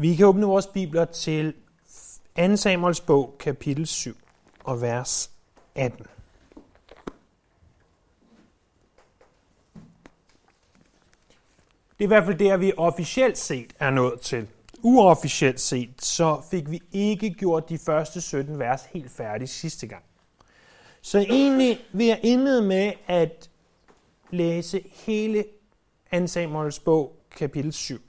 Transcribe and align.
Vi 0.00 0.14
kan 0.16 0.26
åbne 0.26 0.46
vores 0.46 0.66
bibler 0.66 1.04
til 1.04 1.54
2. 2.36 2.56
Samuels 2.56 3.00
bog, 3.00 3.36
kapitel 3.38 3.86
7 3.86 4.16
og 4.64 4.82
vers 4.82 5.30
18. 5.74 6.06
Det 11.98 12.04
er 12.04 12.04
i 12.04 12.06
hvert 12.06 12.24
fald 12.24 12.38
der, 12.38 12.56
vi 12.56 12.72
officielt 12.76 13.38
set 13.38 13.72
er 13.78 13.90
nået 13.90 14.20
til. 14.20 14.48
Uofficielt 14.82 15.60
set, 15.60 16.02
så 16.02 16.42
fik 16.50 16.70
vi 16.70 16.82
ikke 16.92 17.30
gjort 17.30 17.68
de 17.68 17.78
første 17.78 18.20
17 18.20 18.58
vers 18.58 18.82
helt 18.82 19.10
færdige 19.10 19.48
sidste 19.48 19.86
gang. 19.86 20.04
Så 21.02 21.18
egentlig 21.18 21.78
vil 21.92 22.06
jeg 22.06 22.20
indlede 22.22 22.62
med 22.62 22.92
at 23.06 23.50
læse 24.30 24.84
hele 24.92 25.44
2. 26.14 26.26
Samuels 26.26 26.80
bog, 26.80 27.16
kapitel 27.30 27.72
7, 27.72 28.00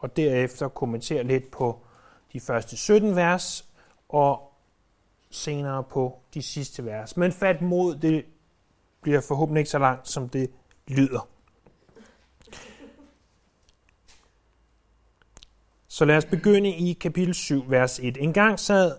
og 0.00 0.16
derefter 0.16 0.68
kommentere 0.68 1.24
lidt 1.24 1.50
på 1.50 1.78
de 2.32 2.40
første 2.40 2.76
17 2.76 3.16
vers, 3.16 3.64
og 4.08 4.52
senere 5.30 5.84
på 5.84 6.18
de 6.34 6.42
sidste 6.42 6.84
vers. 6.84 7.16
Men 7.16 7.32
fat 7.32 7.62
mod, 7.62 7.96
det 7.96 8.24
bliver 9.02 9.20
forhåbentlig 9.20 9.60
ikke 9.60 9.70
så 9.70 9.78
langt, 9.78 10.08
som 10.08 10.28
det 10.28 10.50
lyder. 10.88 11.28
Så 15.88 16.04
lad 16.04 16.16
os 16.16 16.24
begynde 16.24 16.68
i 16.68 16.92
kapitel 16.92 17.34
7, 17.34 17.64
vers 17.68 17.98
1. 17.98 18.16
En 18.20 18.32
gang, 18.32 18.60
sad, 18.60 18.96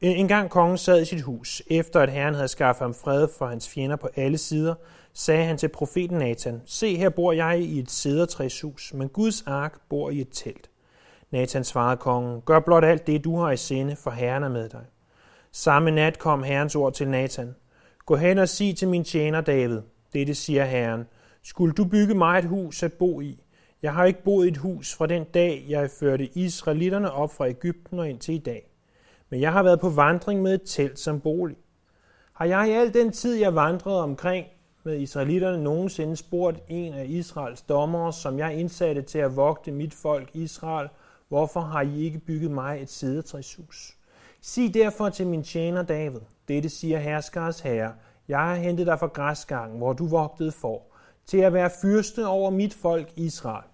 en 0.00 0.28
gang 0.28 0.50
kongen 0.50 0.78
sad 0.78 1.02
i 1.02 1.04
sit 1.04 1.22
hus, 1.22 1.62
efter 1.66 2.00
at 2.00 2.10
herren 2.10 2.34
havde 2.34 2.48
skaffet 2.48 2.80
ham 2.80 2.94
fred 2.94 3.28
for 3.38 3.46
hans 3.46 3.68
fjender 3.68 3.96
på 3.96 4.08
alle 4.16 4.38
sider, 4.38 4.74
sagde 5.14 5.44
han 5.44 5.58
til 5.58 5.68
profeten 5.68 6.18
Nathan, 6.18 6.62
Se, 6.66 6.96
her 6.96 7.08
bor 7.08 7.32
jeg 7.32 7.60
i 7.60 7.78
et 7.78 7.90
sædertræshus, 7.90 8.94
men 8.94 9.08
Guds 9.08 9.42
ark 9.46 9.80
bor 9.88 10.10
i 10.10 10.20
et 10.20 10.28
telt. 10.32 10.70
Nathan 11.30 11.64
svarede 11.64 11.96
kongen, 11.96 12.40
Gør 12.40 12.60
blot 12.60 12.84
alt 12.84 13.06
det, 13.06 13.24
du 13.24 13.38
har 13.38 13.50
i 13.50 13.56
sinde, 13.56 13.96
for 13.96 14.10
herren 14.10 14.42
er 14.42 14.48
med 14.48 14.68
dig. 14.68 14.84
Samme 15.52 15.90
nat 15.90 16.18
kom 16.18 16.42
herrens 16.42 16.76
ord 16.76 16.92
til 16.92 17.08
Nathan. 17.08 17.54
Gå 18.06 18.16
hen 18.16 18.38
og 18.38 18.48
sig 18.48 18.76
til 18.76 18.88
min 18.88 19.04
tjener 19.04 19.40
David. 19.40 19.80
Dette 20.12 20.34
siger 20.34 20.64
herren. 20.64 21.04
Skulle 21.42 21.74
du 21.74 21.84
bygge 21.84 22.14
mig 22.14 22.38
et 22.38 22.44
hus 22.44 22.82
at 22.82 22.92
bo 22.92 23.20
i? 23.20 23.40
Jeg 23.82 23.92
har 23.92 24.04
ikke 24.04 24.24
boet 24.24 24.46
i 24.46 24.48
et 24.48 24.56
hus 24.56 24.94
fra 24.94 25.06
den 25.06 25.24
dag, 25.24 25.64
jeg 25.68 25.90
førte 25.90 26.38
israelitterne 26.38 27.12
op 27.12 27.32
fra 27.32 27.48
Ægypten 27.48 27.98
og 27.98 28.10
indtil 28.10 28.34
i 28.34 28.38
dag. 28.38 28.70
Men 29.30 29.40
jeg 29.40 29.52
har 29.52 29.62
været 29.62 29.80
på 29.80 29.88
vandring 29.88 30.42
med 30.42 30.54
et 30.54 30.62
telt 30.66 30.98
som 30.98 31.20
bolig. 31.20 31.56
Har 32.32 32.44
jeg 32.44 32.68
i 32.68 32.72
al 32.72 32.94
den 32.94 33.12
tid, 33.12 33.34
jeg 33.34 33.54
vandrede 33.54 34.02
omkring 34.02 34.46
med 34.84 34.98
israelitterne, 34.98 35.62
nogensinde 35.62 36.16
spurgt 36.16 36.60
en 36.68 36.94
af 36.94 37.06
Israels 37.08 37.62
dommere, 37.62 38.12
som 38.12 38.38
jeg 38.38 38.54
indsatte 38.54 39.02
til 39.02 39.18
at 39.18 39.36
vogte 39.36 39.72
mit 39.72 39.94
folk 39.94 40.30
Israel, 40.34 40.88
hvorfor 41.28 41.60
har 41.60 41.82
I 41.82 42.00
ikke 42.04 42.18
bygget 42.18 42.50
mig 42.50 42.82
et 42.82 42.90
sædetræshus? 42.90 43.96
Sig 44.40 44.74
derfor 44.74 45.08
til 45.08 45.26
min 45.26 45.42
tjener 45.42 45.82
David, 45.82 46.20
dette 46.48 46.68
siger 46.68 46.98
herskers 46.98 47.60
herre, 47.60 47.92
jeg 48.28 48.38
har 48.38 48.54
hentet 48.54 48.86
dig 48.86 48.98
fra 48.98 49.06
græsgangen, 49.06 49.78
hvor 49.78 49.92
du 49.92 50.06
vogtede 50.06 50.52
for, 50.52 50.82
til 51.26 51.38
at 51.38 51.52
være 51.52 51.70
fyrste 51.82 52.26
over 52.26 52.50
mit 52.50 52.74
folk 52.74 53.12
Israel. 53.16 53.68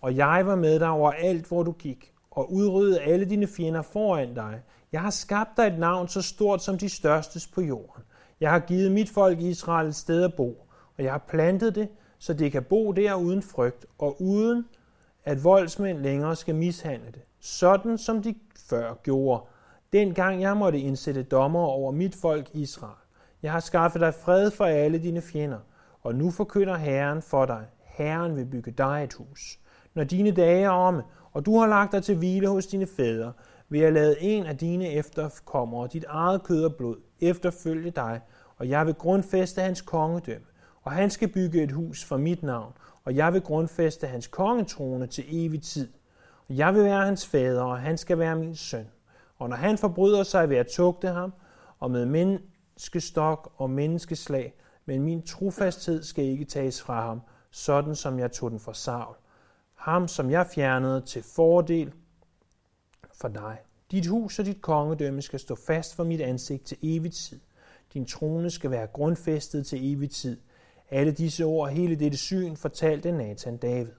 Og 0.00 0.16
jeg 0.16 0.46
var 0.46 0.56
med 0.56 0.80
dig 0.80 0.88
over 0.88 1.10
alt, 1.10 1.48
hvor 1.48 1.62
du 1.62 1.72
gik, 1.72 2.12
og 2.30 2.52
udryddede 2.52 3.00
alle 3.00 3.24
dine 3.24 3.46
fjender 3.46 3.82
foran 3.82 4.34
dig. 4.34 4.62
Jeg 4.92 5.00
har 5.00 5.10
skabt 5.10 5.50
dig 5.56 5.66
et 5.66 5.78
navn 5.78 6.08
så 6.08 6.22
stort 6.22 6.62
som 6.62 6.78
de 6.78 6.88
størstes 6.88 7.46
på 7.46 7.60
jorden. 7.60 8.02
Jeg 8.40 8.50
har 8.50 8.58
givet 8.58 8.92
mit 8.92 9.10
folk 9.10 9.40
Israel 9.40 9.88
et 9.88 9.94
sted 9.94 10.24
at 10.24 10.34
bo, 10.34 10.66
og 10.98 11.04
jeg 11.04 11.12
har 11.12 11.24
plantet 11.28 11.74
det, 11.74 11.88
så 12.18 12.34
det 12.34 12.52
kan 12.52 12.62
bo 12.62 12.92
der 12.92 13.14
uden 13.14 13.42
frygt, 13.42 13.86
og 13.98 14.22
uden 14.22 14.64
at 15.24 15.44
voldsmænd 15.44 15.98
længere 15.98 16.36
skal 16.36 16.54
mishandle 16.54 17.06
det, 17.06 17.22
sådan 17.40 17.98
som 17.98 18.22
de 18.22 18.34
før 18.68 18.94
gjorde, 19.02 19.42
dengang 19.92 20.40
jeg 20.40 20.56
måtte 20.56 20.80
indsætte 20.80 21.22
dommer 21.22 21.60
over 21.60 21.92
mit 21.92 22.14
folk 22.14 22.50
Israel. 22.52 22.94
Jeg 23.42 23.52
har 23.52 23.60
skaffet 23.60 24.00
dig 24.00 24.14
fred 24.14 24.50
for 24.50 24.64
alle 24.64 24.98
dine 24.98 25.20
fjender, 25.20 25.58
og 26.02 26.14
nu 26.14 26.30
forkynder 26.30 26.76
Herren 26.76 27.22
for 27.22 27.46
dig. 27.46 27.66
Herren 27.84 28.36
vil 28.36 28.44
bygge 28.44 28.70
dig 28.70 29.04
et 29.04 29.14
hus. 29.14 29.58
Når 29.94 30.04
dine 30.04 30.30
dage 30.30 30.62
er 30.62 30.70
omme, 30.70 31.02
og 31.32 31.46
du 31.46 31.58
har 31.58 31.66
lagt 31.66 31.92
dig 31.92 32.02
til 32.02 32.16
hvile 32.16 32.48
hos 32.48 32.66
dine 32.66 32.86
fædre, 32.86 33.32
vil 33.68 33.80
jeg 33.80 33.92
lade 33.92 34.20
en 34.20 34.46
af 34.46 34.58
dine 34.58 34.88
efterkommere, 34.88 35.88
dit 35.92 36.04
eget 36.08 36.42
kød 36.42 36.64
og 36.64 36.74
blod, 36.74 36.96
efterfølge 37.20 37.90
dig, 37.90 38.20
og 38.56 38.68
jeg 38.68 38.86
vil 38.86 38.94
grundfæste 38.94 39.60
hans 39.60 39.80
kongedømme. 39.80 40.46
Og 40.82 40.92
han 40.92 41.10
skal 41.10 41.28
bygge 41.28 41.62
et 41.62 41.72
hus 41.72 42.04
for 42.04 42.16
mit 42.16 42.42
navn, 42.42 42.72
og 43.04 43.16
jeg 43.16 43.32
vil 43.32 43.40
grundfæste 43.40 44.06
hans 44.06 44.26
kongetrone 44.26 45.06
til 45.06 45.24
evig 45.28 45.62
tid. 45.62 45.88
Og 46.48 46.56
jeg 46.56 46.74
vil 46.74 46.84
være 46.84 47.04
hans 47.04 47.26
fader, 47.26 47.62
og 47.62 47.78
han 47.78 47.98
skal 47.98 48.18
være 48.18 48.36
min 48.36 48.56
søn. 48.56 48.86
Og 49.38 49.48
når 49.48 49.56
han 49.56 49.78
forbryder 49.78 50.22
sig, 50.22 50.48
vil 50.48 50.56
jeg 50.56 50.66
tugte 50.66 51.08
ham, 51.08 51.32
og 51.78 51.90
med 51.90 52.06
menneskestok 52.06 53.52
og 53.56 53.70
menneskeslag, 53.70 54.54
men 54.86 55.02
min 55.02 55.22
trofasthed 55.22 56.02
skal 56.02 56.24
ikke 56.24 56.44
tages 56.44 56.82
fra 56.82 57.06
ham, 57.06 57.20
sådan 57.50 57.94
som 57.94 58.18
jeg 58.18 58.32
tog 58.32 58.50
den 58.50 58.60
fra 58.60 58.74
Saul. 58.74 59.14
Ham, 59.74 60.08
som 60.08 60.30
jeg 60.30 60.46
fjernede 60.54 61.00
til 61.00 61.22
fordel 61.22 61.92
for 63.14 63.28
dig. 63.28 63.58
Dit 63.90 64.06
hus 64.06 64.38
og 64.38 64.44
dit 64.44 64.60
kongedømme 64.60 65.22
skal 65.22 65.40
stå 65.40 65.54
fast 65.66 65.94
for 65.94 66.04
mit 66.04 66.20
ansigt 66.20 66.64
til 66.64 66.78
evig 66.82 67.12
tid. 67.12 67.40
Din 67.94 68.06
trone 68.06 68.50
skal 68.50 68.70
være 68.70 68.86
grundfæstet 68.86 69.66
til 69.66 69.92
evig 69.92 70.10
tid. 70.10 70.40
Alle 70.90 71.12
disse 71.12 71.44
ord 71.44 71.68
og 71.68 71.74
hele 71.74 71.96
dette 71.96 72.18
syn 72.18 72.56
fortalte 72.56 73.12
Nathan 73.12 73.56
David. 73.56 73.92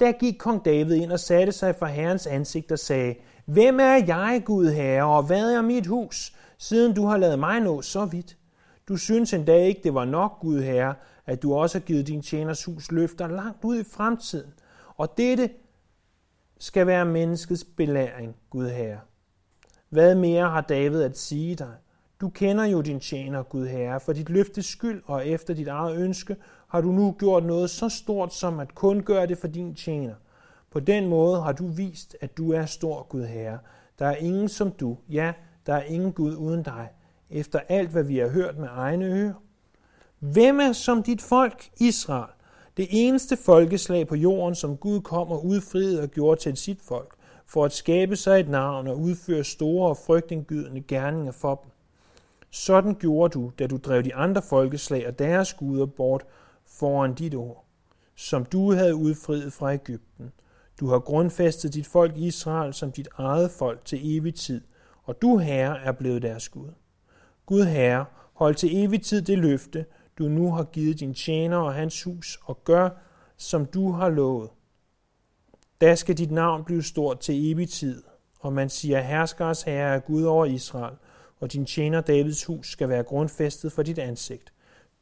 Da 0.00 0.10
gik 0.10 0.34
kong 0.38 0.64
David 0.64 0.94
ind 0.94 1.12
og 1.12 1.20
satte 1.20 1.52
sig 1.52 1.76
for 1.76 1.86
herrens 1.86 2.26
ansigt 2.26 2.72
og 2.72 2.78
sagde, 2.78 3.14
Hvem 3.44 3.80
er 3.80 4.04
jeg, 4.06 4.42
Gud 4.44 4.66
Herre, 4.66 5.04
og 5.04 5.22
hvad 5.22 5.54
er 5.54 5.62
mit 5.62 5.86
hus, 5.86 6.36
siden 6.58 6.94
du 6.94 7.06
har 7.06 7.16
lavet 7.16 7.38
mig 7.38 7.60
nå 7.60 7.82
så 7.82 8.04
vidt? 8.04 8.36
Du 8.88 8.96
synes 8.96 9.32
endda 9.32 9.56
ikke, 9.56 9.80
det 9.84 9.94
var 9.94 10.04
nok, 10.04 10.40
Gud 10.40 10.60
Herre, 10.60 10.94
at 11.26 11.42
du 11.42 11.54
også 11.54 11.78
har 11.78 11.84
givet 11.84 12.06
din 12.06 12.22
tjeners 12.22 12.64
hus 12.64 12.92
løfter 12.92 13.28
langt 13.28 13.64
ud 13.64 13.80
i 13.80 13.84
fremtiden. 13.84 14.54
Og 14.96 15.18
dette 15.18 15.50
skal 16.58 16.86
være 16.86 17.04
menneskets 17.04 17.64
belæring, 17.64 18.36
Gud 18.50 18.68
Herre. 18.68 19.00
Hvad 19.88 20.14
mere 20.14 20.50
har 20.50 20.60
David 20.60 21.02
at 21.02 21.18
sige 21.18 21.54
dig? 21.54 21.74
Du 22.20 22.28
kender 22.28 22.64
jo 22.64 22.80
din 22.80 23.00
tjener, 23.00 23.42
Gud 23.42 23.66
Herre, 23.66 24.00
for 24.00 24.12
dit 24.12 24.30
løftes 24.30 24.66
skyld 24.66 25.02
og 25.06 25.28
efter 25.28 25.54
dit 25.54 25.68
eget 25.68 25.96
ønske 25.96 26.36
har 26.68 26.80
du 26.80 26.92
nu 26.92 27.16
gjort 27.18 27.44
noget 27.44 27.70
så 27.70 27.88
stort 27.88 28.34
som 28.34 28.60
at 28.60 28.74
kun 28.74 29.02
gøre 29.02 29.26
det 29.26 29.38
for 29.38 29.48
din 29.48 29.74
tjener. 29.74 30.14
På 30.70 30.80
den 30.80 31.08
måde 31.08 31.42
har 31.42 31.52
du 31.52 31.66
vist, 31.66 32.16
at 32.20 32.36
du 32.36 32.52
er 32.52 32.66
stor, 32.66 33.06
Gud 33.08 33.24
Herre. 33.24 33.58
Der 33.98 34.06
er 34.06 34.16
ingen 34.16 34.48
som 34.48 34.70
du. 34.70 34.98
Ja, 35.08 35.32
der 35.66 35.74
er 35.74 35.82
ingen 35.82 36.12
Gud 36.12 36.34
uden 36.36 36.62
dig. 36.62 36.88
Efter 37.30 37.60
alt, 37.68 37.90
hvad 37.90 38.02
vi 38.02 38.18
har 38.18 38.28
hørt 38.28 38.58
med 38.58 38.68
egne 38.70 39.04
ører. 39.04 39.34
Hvem 40.18 40.60
er 40.60 40.72
som 40.72 41.02
dit 41.02 41.22
folk, 41.22 41.70
Israel? 41.80 42.33
Det 42.76 42.86
eneste 42.90 43.36
folkeslag 43.36 44.08
på 44.08 44.14
jorden, 44.14 44.54
som 44.54 44.76
Gud 44.76 45.00
kom 45.00 45.28
og 45.28 45.46
udfriede 45.46 46.02
og 46.02 46.08
gjorde 46.08 46.40
til 46.40 46.56
sit 46.56 46.80
folk, 46.82 47.14
for 47.46 47.64
at 47.64 47.72
skabe 47.72 48.16
sig 48.16 48.40
et 48.40 48.48
navn 48.48 48.86
og 48.86 49.00
udføre 49.00 49.44
store 49.44 49.88
og 49.88 49.96
frygtindgydende 49.96 50.80
gerninger 50.80 51.32
for 51.32 51.54
dem. 51.54 51.70
Sådan 52.50 52.94
gjorde 52.94 53.32
du, 53.32 53.52
da 53.58 53.66
du 53.66 53.76
drev 53.76 54.02
de 54.02 54.14
andre 54.14 54.42
folkeslag 54.42 55.06
og 55.06 55.18
deres 55.18 55.54
guder 55.54 55.86
bort 55.86 56.24
foran 56.66 57.14
dit 57.14 57.34
ord, 57.34 57.64
som 58.14 58.44
du 58.44 58.72
havde 58.72 58.94
udfriet 58.94 59.52
fra 59.52 59.74
Ægypten. 59.74 60.32
Du 60.80 60.86
har 60.86 60.98
grundfæstet 60.98 61.74
dit 61.74 61.86
folk 61.86 62.16
Israel 62.16 62.74
som 62.74 62.92
dit 62.92 63.08
eget 63.16 63.50
folk 63.50 63.84
til 63.84 64.16
evig 64.16 64.34
tid, 64.34 64.60
og 65.04 65.22
du, 65.22 65.36
Herre, 65.36 65.78
er 65.80 65.92
blevet 65.92 66.22
deres 66.22 66.48
Gud. 66.48 66.68
Gud, 67.46 67.64
Herre, 67.64 68.04
hold 68.32 68.54
til 68.54 68.84
evig 68.84 69.02
tid 69.02 69.22
det 69.22 69.38
løfte, 69.38 69.84
du 70.18 70.28
nu 70.28 70.52
har 70.52 70.64
givet 70.64 71.00
din 71.00 71.14
tjener 71.14 71.56
og 71.56 71.74
hans 71.74 72.02
hus, 72.02 72.38
og 72.44 72.64
gør, 72.64 72.90
som 73.36 73.66
du 73.66 73.90
har 73.90 74.08
lovet. 74.08 74.50
Da 75.80 75.94
skal 75.94 76.18
dit 76.18 76.30
navn 76.30 76.64
blive 76.64 76.82
stort 76.82 77.20
til 77.20 77.52
evig 77.52 77.68
tid, 77.68 78.02
og 78.40 78.52
man 78.52 78.68
siger, 78.68 79.00
herskers 79.00 79.62
herre 79.62 79.94
er 79.94 80.00
Gud 80.00 80.24
over 80.24 80.46
Israel, 80.46 80.94
og 81.40 81.52
din 81.52 81.66
tjener 81.66 82.00
Davids 82.00 82.44
hus 82.44 82.70
skal 82.70 82.88
være 82.88 83.02
grundfæstet 83.02 83.72
for 83.72 83.82
dit 83.82 83.98
ansigt. 83.98 84.52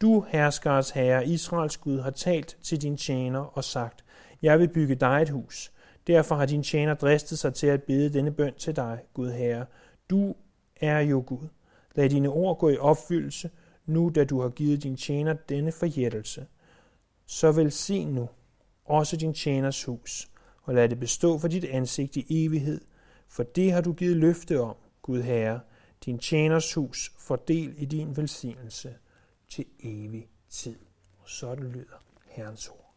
Du, 0.01 0.25
herskers 0.29 0.91
herre, 0.91 1.27
Israels 1.27 1.77
Gud, 1.77 2.01
har 2.01 2.11
talt 2.11 2.57
til 2.63 2.83
din 2.83 2.97
tjener 2.97 3.41
og 3.41 3.65
sagt, 3.65 4.05
jeg 4.43 4.59
vil 4.59 4.69
bygge 4.69 4.95
dig 4.95 5.23
et 5.23 5.29
hus. 5.29 5.73
Derfor 6.07 6.35
har 6.35 6.47
din 6.47 6.63
tjener 6.63 6.95
dristet 6.95 7.39
sig 7.39 7.55
til 7.55 7.67
at 7.67 7.83
bede 7.83 8.13
denne 8.13 8.31
bøn 8.33 8.55
til 8.55 8.77
dig, 8.77 8.99
Gud 9.15 9.31
Herre. 9.31 9.67
Du 10.11 10.35
er 10.81 10.99
jo 10.99 11.25
Gud. 11.27 11.49
Lad 11.95 12.09
dine 12.09 12.29
ord 12.29 12.59
gå 12.59 12.69
i 12.69 12.79
opfyldelse, 12.79 13.51
nu 13.87 14.11
da 14.15 14.25
du 14.25 14.41
har 14.41 14.49
givet 14.49 14.83
din 14.83 14.97
tjener 14.97 15.33
denne 15.33 15.73
forjættelse. 15.73 16.47
Så 17.27 17.53
velsign 17.53 18.09
nu 18.09 18.29
også 18.85 19.17
din 19.17 19.35
tjeners 19.35 19.85
hus, 19.85 20.31
og 20.63 20.75
lad 20.75 20.89
det 20.89 21.01
bestå 21.01 21.39
for 21.39 21.49
dit 21.49 21.65
ansigt 21.65 22.17
i 22.17 22.45
evighed, 22.45 22.81
for 23.29 23.43
det 23.43 23.73
har 23.73 23.81
du 23.81 23.93
givet 23.93 24.17
løfte 24.17 24.61
om, 24.61 24.77
Gud 25.03 25.23
Herre, 25.23 25.61
din 26.05 26.19
tjeners 26.19 26.75
hus 26.75 27.13
fordel 27.19 27.75
i 27.77 27.85
din 27.85 28.17
velsignelse 28.17 28.95
til 29.49 29.65
evig 29.81 30.29
tid. 30.51 30.79
Og 31.19 31.29
sådan 31.29 31.65
lyder 31.65 32.03
Herrens 32.27 32.69
ord. 32.69 32.95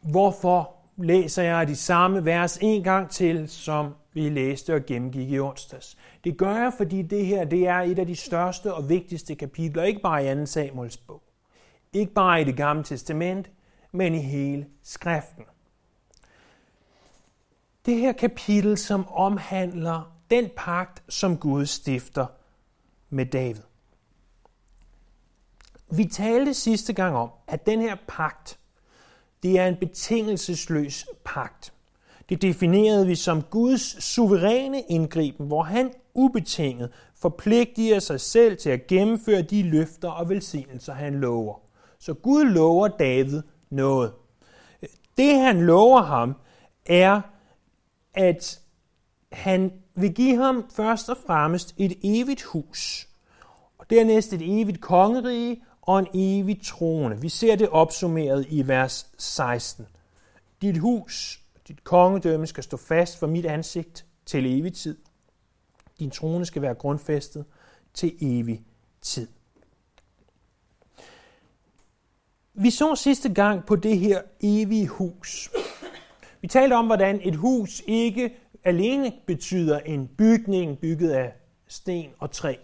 Hvorfor 0.00 0.76
læser 0.96 1.42
jeg 1.42 1.68
de 1.68 1.76
samme 1.76 2.24
vers 2.24 2.58
en 2.60 2.82
gang 2.82 3.10
til, 3.10 3.48
som 3.48 3.94
vi 4.14 4.28
læste 4.28 4.74
og 4.74 4.86
gennemgik 4.86 5.30
i 5.30 5.38
onsdags? 5.38 5.96
Det 6.24 6.38
gør 6.38 6.56
jeg, 6.56 6.72
fordi 6.76 7.02
det 7.02 7.26
her 7.26 7.44
det 7.44 7.66
er 7.66 7.80
et 7.80 7.98
af 7.98 8.06
de 8.06 8.16
største 8.16 8.74
og 8.74 8.88
vigtigste 8.88 9.34
kapitler, 9.34 9.82
ikke 9.82 10.00
bare 10.00 10.32
i 10.32 10.34
2. 10.34 10.46
Samuels 10.46 10.96
bog. 10.96 11.22
Ikke 11.92 12.12
bare 12.12 12.40
i 12.40 12.44
det 12.44 12.56
gamle 12.56 12.84
testament, 12.84 13.50
men 13.92 14.14
i 14.14 14.18
hele 14.18 14.66
skriften. 14.82 15.44
Det 17.86 17.96
her 17.96 18.12
kapitel, 18.12 18.78
som 18.78 19.08
omhandler 19.08 20.16
den 20.30 20.50
pagt, 20.56 21.02
som 21.08 21.38
Gud 21.38 21.66
stifter 21.66 22.26
med 23.10 23.26
David. 23.26 23.62
Vi 25.90 26.04
talte 26.04 26.54
sidste 26.54 26.92
gang 26.92 27.16
om, 27.16 27.30
at 27.46 27.66
den 27.66 27.80
her 27.80 27.96
pagt, 28.08 28.58
det 29.42 29.58
er 29.58 29.66
en 29.66 29.76
betingelsesløs 29.76 31.06
pagt. 31.24 31.73
Det 32.28 32.42
definerede 32.42 33.06
vi 33.06 33.14
som 33.14 33.42
Guds 33.42 34.04
suveræne 34.04 34.80
indgriben, 34.80 35.46
hvor 35.46 35.62
han 35.62 35.90
ubetinget 36.14 36.90
forpligtiger 37.16 37.98
sig 37.98 38.20
selv 38.20 38.56
til 38.56 38.70
at 38.70 38.86
gennemføre 38.86 39.42
de 39.42 39.62
løfter 39.62 40.08
og 40.08 40.28
velsignelser, 40.28 40.94
han 40.94 41.14
lover. 41.14 41.60
Så 41.98 42.14
Gud 42.14 42.44
lover 42.44 42.88
David 42.88 43.42
noget. 43.70 44.12
Det 45.16 45.38
han 45.38 45.60
lover 45.60 46.02
ham 46.02 46.34
er, 46.86 47.20
at 48.14 48.60
han 49.32 49.72
vil 49.94 50.14
give 50.14 50.36
ham 50.36 50.64
først 50.70 51.08
og 51.08 51.16
fremmest 51.26 51.74
et 51.76 51.98
evigt 52.02 52.42
hus, 52.42 53.08
og 53.78 53.90
dernæst 53.90 54.32
et 54.32 54.60
evigt 54.60 54.80
kongerige 54.80 55.62
og 55.82 55.98
en 55.98 56.06
evig 56.14 56.60
trone. 56.64 57.20
Vi 57.20 57.28
ser 57.28 57.56
det 57.56 57.68
opsummeret 57.68 58.46
i 58.48 58.68
vers 58.68 59.06
16. 59.18 59.86
Dit 60.62 60.78
hus, 60.78 61.43
dit 61.68 61.84
kongedømme 61.84 62.46
skal 62.46 62.64
stå 62.64 62.76
fast 62.76 63.18
for 63.18 63.26
mit 63.26 63.46
ansigt 63.46 64.06
til 64.26 64.58
evig 64.58 64.74
tid. 64.74 64.98
Din 65.98 66.10
trone 66.10 66.46
skal 66.46 66.62
være 66.62 66.74
grundfæstet 66.74 67.44
til 67.94 68.16
evig 68.20 68.64
tid. 69.02 69.28
Vi 72.54 72.70
så 72.70 72.94
sidste 72.94 73.34
gang 73.34 73.66
på 73.66 73.76
det 73.76 73.98
her 73.98 74.22
evige 74.40 74.88
hus. 74.88 75.50
Vi 76.40 76.48
talte 76.48 76.74
om, 76.74 76.86
hvordan 76.86 77.20
et 77.22 77.36
hus 77.36 77.82
ikke 77.86 78.34
alene 78.64 79.12
betyder 79.26 79.78
en 79.78 80.08
bygning 80.08 80.78
bygget 80.78 81.10
af 81.10 81.32
sten 81.66 82.10
og 82.18 82.30
træ. 82.30 82.54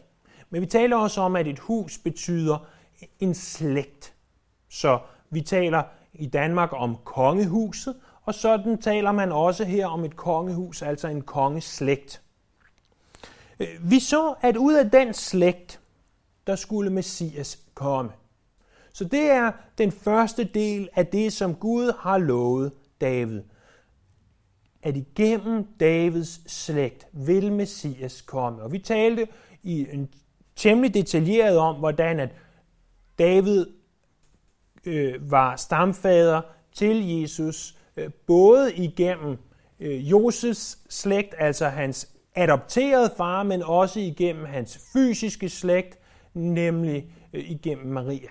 Men 0.50 0.60
vi 0.60 0.66
taler 0.66 0.96
også 0.96 1.20
om, 1.20 1.36
at 1.36 1.46
et 1.46 1.58
hus 1.58 1.98
betyder 1.98 2.66
en 3.20 3.34
slægt. 3.34 4.14
Så 4.68 4.98
vi 5.30 5.40
taler 5.40 5.82
i 6.14 6.26
Danmark 6.26 6.70
om 6.72 6.96
kongehuset, 7.04 7.96
og 8.22 8.34
sådan 8.34 8.78
taler 8.78 9.12
man 9.12 9.32
også 9.32 9.64
her 9.64 9.86
om 9.86 10.04
et 10.04 10.16
kongehus, 10.16 10.82
altså 10.82 11.08
en 11.08 11.22
kongeslægt. 11.22 12.22
Øh, 13.60 13.90
vi 13.90 14.00
så, 14.00 14.34
at 14.40 14.56
ud 14.56 14.74
af 14.74 14.90
den 14.90 15.14
slægt, 15.14 15.80
der 16.46 16.56
skulle 16.56 16.90
Messias 16.90 17.58
komme. 17.74 18.10
Så 18.92 19.04
det 19.04 19.30
er 19.30 19.52
den 19.78 19.92
første 19.92 20.44
del 20.44 20.88
af 20.94 21.06
det, 21.06 21.32
som 21.32 21.54
Gud 21.54 21.92
har 21.98 22.18
lovet 22.18 22.72
David 23.00 23.42
at 24.82 24.96
igennem 24.96 25.66
Davids 25.80 26.52
slægt 26.52 27.06
vil 27.12 27.52
Messias 27.52 28.22
komme. 28.22 28.62
Og 28.62 28.72
vi 28.72 28.78
talte 28.78 29.28
i 29.62 29.86
en 29.92 30.08
temmelig 30.56 30.94
detaljeret 30.94 31.58
om, 31.58 31.76
hvordan 31.76 32.20
at 32.20 32.30
David 33.18 33.66
øh, 34.84 35.30
var 35.30 35.56
stamfader 35.56 36.42
til 36.72 37.08
Jesus, 37.08 37.76
Øh, 37.96 38.10
både 38.26 38.74
igennem 38.74 39.36
øh, 39.80 40.10
Josefs 40.10 40.78
slægt, 40.88 41.34
altså 41.38 41.68
hans 41.68 42.08
adopterede 42.34 43.12
far, 43.16 43.42
men 43.42 43.62
også 43.62 44.00
igennem 44.00 44.44
hans 44.44 44.80
fysiske 44.92 45.48
slægt, 45.48 45.98
nemlig 46.34 47.12
øh, 47.32 47.50
igennem 47.50 47.86
Maria. 47.86 48.28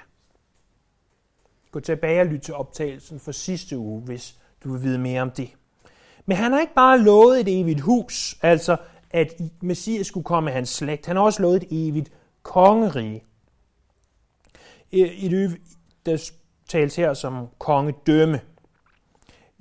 Gå 1.72 1.80
tilbage 1.80 2.22
og 2.22 2.26
lyt 2.26 2.42
til 2.42 2.54
optagelsen 2.54 3.20
for 3.20 3.32
sidste 3.32 3.78
uge, 3.78 4.02
hvis 4.02 4.40
du 4.64 4.72
vil 4.72 4.84
vide 4.84 5.00
mere 5.00 5.22
om 5.22 5.32
det. 5.32 5.50
Men 6.26 6.38
han 6.38 6.52
har 6.52 6.60
ikke 6.60 6.74
bare 6.74 7.00
lovet 7.00 7.40
et 7.40 7.60
evigt 7.60 7.82
hus, 7.82 8.38
altså 8.42 8.78
at 9.12 9.34
Messias 9.62 10.08
skulle 10.08 10.24
komme 10.24 10.50
af 10.50 10.56
hans 10.56 10.70
slægt. 10.70 11.06
Han 11.06 11.16
har 11.16 11.24
også 11.24 11.42
lovet 11.42 11.64
et 11.64 11.68
evigt 11.72 12.12
kongerige. 12.44 13.24
Et 14.92 15.60
der 16.06 16.32
tales 16.68 16.96
her 16.96 17.14
som 17.14 17.48
kongedømme. 17.58 18.42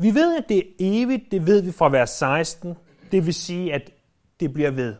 Vi 0.00 0.14
ved, 0.14 0.36
at 0.36 0.44
det 0.48 0.58
er 0.58 0.62
evigt, 0.78 1.30
det 1.30 1.46
ved 1.46 1.62
vi 1.62 1.72
fra 1.72 1.88
vers 1.88 2.10
16. 2.10 2.74
Det 3.12 3.26
vil 3.26 3.34
sige, 3.34 3.74
at 3.74 3.90
det 4.40 4.52
bliver 4.52 4.70
ved. 4.70 4.94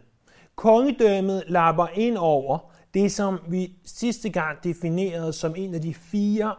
Kongedømmet 0.56 1.44
lapper 1.48 1.86
ind 1.94 2.16
over 2.16 2.58
det, 2.94 3.12
som 3.12 3.38
vi 3.48 3.72
sidste 3.84 4.30
gang 4.30 4.64
definerede 4.64 5.32
som 5.32 5.54
en 5.56 5.74
af 5.74 5.80
de 5.80 5.94
fire 5.94 6.54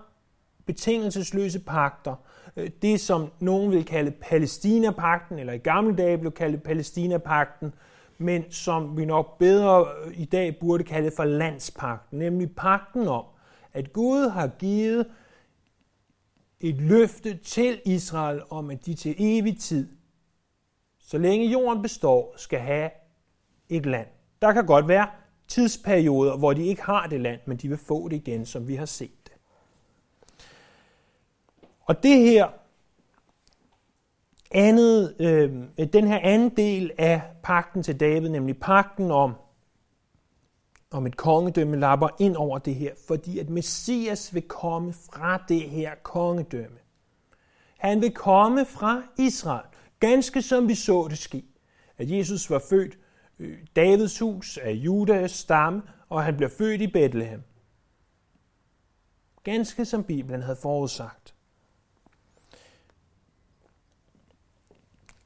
betingelsesløse 0.65 1.59
pagter, 1.59 2.15
øh, 2.57 2.69
det, 2.81 2.99
som 2.99 3.31
nogen 3.39 3.71
vil 3.71 3.85
kalde 3.85 4.11
Palæstinapakten, 4.11 5.39
eller 5.39 5.53
i 5.53 5.57
gamle 5.57 5.95
dage 5.95 6.17
blev 6.17 6.31
kaldt 6.31 6.63
Palæstinapakten, 6.63 7.73
men 8.17 8.51
som 8.51 8.97
vi 8.97 9.05
nok 9.05 9.37
bedre 9.37 9.85
øh, 10.05 10.19
i 10.21 10.25
dag 10.25 10.59
burde 10.59 10.83
kalde 10.83 11.11
for 11.15 11.23
landspakten, 11.23 12.19
nemlig 12.19 12.55
pakten 12.55 13.07
om, 13.07 13.23
at 13.73 13.93
Gud 13.93 14.29
har 14.29 14.47
givet 14.47 15.05
et 16.61 16.81
løfte 16.81 17.37
til 17.37 17.81
Israel 17.85 18.41
om, 18.49 18.69
at 18.69 18.85
de 18.85 18.93
til 18.93 19.15
evig 19.17 19.59
tid, 19.59 19.89
så 20.99 21.17
længe 21.17 21.49
jorden 21.49 21.81
består, 21.81 22.33
skal 22.37 22.59
have 22.59 22.89
et 23.69 23.85
land. 23.85 24.07
Der 24.41 24.53
kan 24.53 24.65
godt 24.65 24.87
være 24.87 25.07
tidsperioder, 25.47 26.37
hvor 26.37 26.53
de 26.53 26.65
ikke 26.65 26.81
har 26.81 27.07
det 27.07 27.21
land, 27.21 27.39
men 27.45 27.57
de 27.57 27.69
vil 27.69 27.77
få 27.77 28.07
det 28.07 28.15
igen, 28.15 28.45
som 28.45 28.67
vi 28.67 28.75
har 28.75 28.85
set. 28.85 29.31
Og 31.81 32.03
det 32.03 32.19
her 32.19 32.47
andet, 34.51 35.15
øh, 35.19 35.87
den 35.93 36.07
her 36.07 36.19
anden 36.19 36.49
del 36.49 36.91
af 36.97 37.21
pakten 37.43 37.83
til 37.83 37.99
David, 37.99 38.29
nemlig 38.29 38.59
pakten 38.59 39.11
om, 39.11 39.35
om 40.91 41.05
et 41.05 41.17
kongedømme, 41.17 41.79
lapper 41.79 42.09
ind 42.19 42.35
over 42.35 42.57
det 42.57 42.75
her, 42.75 42.93
fordi 43.07 43.39
at 43.39 43.49
Messias 43.49 44.33
vil 44.33 44.41
komme 44.41 44.93
fra 44.93 45.43
det 45.47 45.69
her 45.69 45.95
kongedømme. 46.03 46.77
Han 47.77 48.01
vil 48.01 48.11
komme 48.11 48.65
fra 48.65 49.03
Israel, 49.17 49.65
ganske 49.99 50.41
som 50.41 50.67
vi 50.67 50.75
så 50.75 51.07
det 51.09 51.17
ske. 51.17 51.45
At 51.97 52.11
Jesus 52.11 52.49
var 52.49 52.61
født 52.69 52.97
i 53.39 53.55
Davids 53.75 54.19
hus 54.19 54.57
af 54.57 54.71
Judas 54.71 55.31
stamme, 55.31 55.81
og 56.09 56.23
han 56.23 56.37
blev 56.37 56.49
født 56.49 56.81
i 56.81 56.87
Bethlehem. 56.87 57.43
Ganske 59.43 59.85
som 59.85 60.03
Bibelen 60.03 60.41
havde 60.41 60.57
forudsagt. 60.61 61.35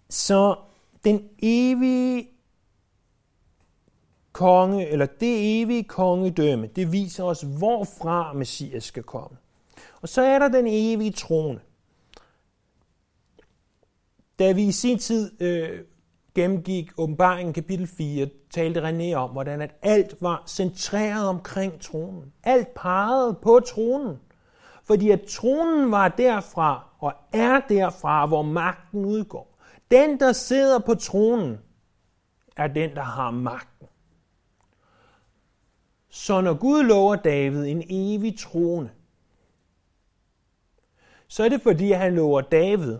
Så 0.10 0.56
den 1.04 1.30
evige 1.40 2.33
konge, 4.34 4.88
eller 4.88 5.06
det 5.06 5.62
evige 5.62 5.84
kongedømme, 5.84 6.68
det 6.68 6.92
viser 6.92 7.24
os, 7.24 7.42
hvorfra 7.42 8.34
Messias 8.34 8.84
skal 8.84 9.04
komme. 9.04 9.38
Og 10.02 10.10
så 10.10 10.22
er 10.22 10.40
der 10.40 10.48
den 10.48 10.68
evige 10.68 11.12
trone. 11.12 11.60
Da 14.40 14.52
vi 14.52 14.64
i 14.64 14.72
sin 14.72 15.00
tid 15.00 15.42
øh, 15.42 15.80
gennemgik 16.36 16.92
åbenbaringen 16.98 17.54
kapitel 17.54 17.88
4, 17.88 18.30
talte 18.50 18.90
René 18.90 19.14
om, 19.14 19.30
hvordan 19.30 19.62
at 19.62 19.76
alt 19.82 20.16
var 20.22 20.44
centreret 20.48 21.28
omkring 21.28 21.82
tronen. 21.82 22.34
Alt 22.44 22.74
pegede 22.74 23.38
på 23.42 23.60
tronen. 23.60 24.20
Fordi 24.84 25.12
at 25.12 25.22
tronen 25.22 25.92
var 25.92 26.08
derfra, 26.08 26.88
og 27.00 27.14
er 27.34 27.60
derfra, 27.70 28.26
hvor 28.26 28.42
magten 28.42 29.06
udgår. 29.06 29.58
Den, 29.92 30.20
der 30.20 30.32
sidder 30.32 30.80
på 30.80 30.96
tronen, 30.96 31.60
er 32.58 32.68
den, 32.68 32.96
der 32.96 33.02
har 33.02 33.32
magt. 33.32 33.73
Så 36.14 36.42
når 36.42 36.54
Gud 36.54 36.84
lover 36.84 37.16
David 37.16 37.66
en 37.66 37.84
evig 37.90 38.40
trone, 38.40 38.94
så 41.28 41.44
er 41.44 41.50
det 41.50 41.62
fordi, 41.62 41.92
han 41.92 42.16
lover 42.16 42.42
David, 42.42 43.00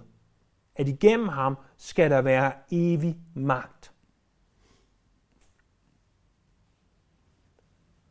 at 0.76 0.88
igennem 0.88 1.28
ham 1.28 1.58
skal 1.78 2.12
der 2.12 2.22
være 2.22 2.54
evig 2.72 3.18
magt. 3.36 3.94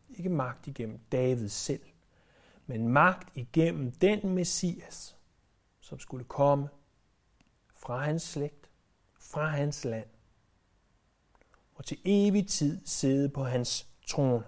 Ikke 0.08 0.28
magt 0.28 0.66
igennem 0.66 0.98
David 1.12 1.48
selv, 1.48 1.82
men 2.66 2.88
magt 2.88 3.36
igennem 3.36 3.90
den 3.90 4.34
Messias, 4.34 5.16
som 5.80 5.98
skulle 5.98 6.24
komme 6.24 6.68
fra 7.74 7.98
hans 7.98 8.22
slægt 8.22 8.70
fra 9.20 9.46
hans 9.46 9.84
land 9.84 10.08
og 11.74 11.84
til 11.84 11.98
evig 12.04 12.48
tid 12.48 12.86
sidde 12.86 13.28
på 13.28 13.44
hans 13.44 13.88
trone. 14.06 14.44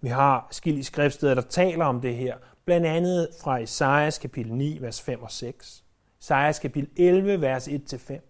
Vi 0.00 0.08
har 0.08 0.48
skille 0.50 0.84
skriftsteder, 0.84 1.34
der 1.34 1.42
taler 1.42 1.84
om 1.84 2.00
det 2.00 2.14
her. 2.14 2.36
blandt 2.64 2.86
andet 2.86 3.28
fra 3.42 3.58
Isaias 3.58 4.18
kapitel 4.18 4.54
9, 4.54 4.78
vers 4.80 5.02
5 5.02 5.22
og 5.22 5.30
6, 5.30 5.84
Isaias 6.20 6.58
kapitel 6.58 6.90
11, 6.96 7.40
vers 7.40 7.68
1-5, 7.68 8.20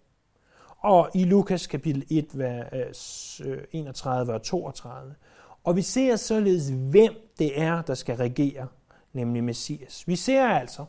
og 0.77 1.09
i 1.13 1.23
Lukas 1.23 1.67
kapitel 1.67 2.05
1, 2.09 2.25
vers 2.33 3.41
øh, 3.45 3.63
31 3.71 4.33
og 4.33 4.43
32. 4.43 5.15
Og 5.63 5.75
vi 5.75 5.81
ser 5.81 6.15
således, 6.15 6.69
hvem 6.69 7.13
det 7.39 7.61
er, 7.61 7.81
der 7.81 7.93
skal 7.93 8.15
regere, 8.15 8.67
nemlig 9.13 9.43
Messias. 9.43 10.07
Vi 10.07 10.15
ser 10.15 10.47
altså 10.47 10.85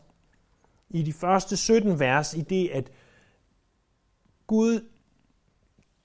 i 0.91 1.03
de 1.03 1.13
første 1.13 1.57
17 1.57 2.01
vers 2.01 2.35
i 2.35 2.41
det, 2.41 2.69
at 2.69 2.91
Gud 4.47 4.81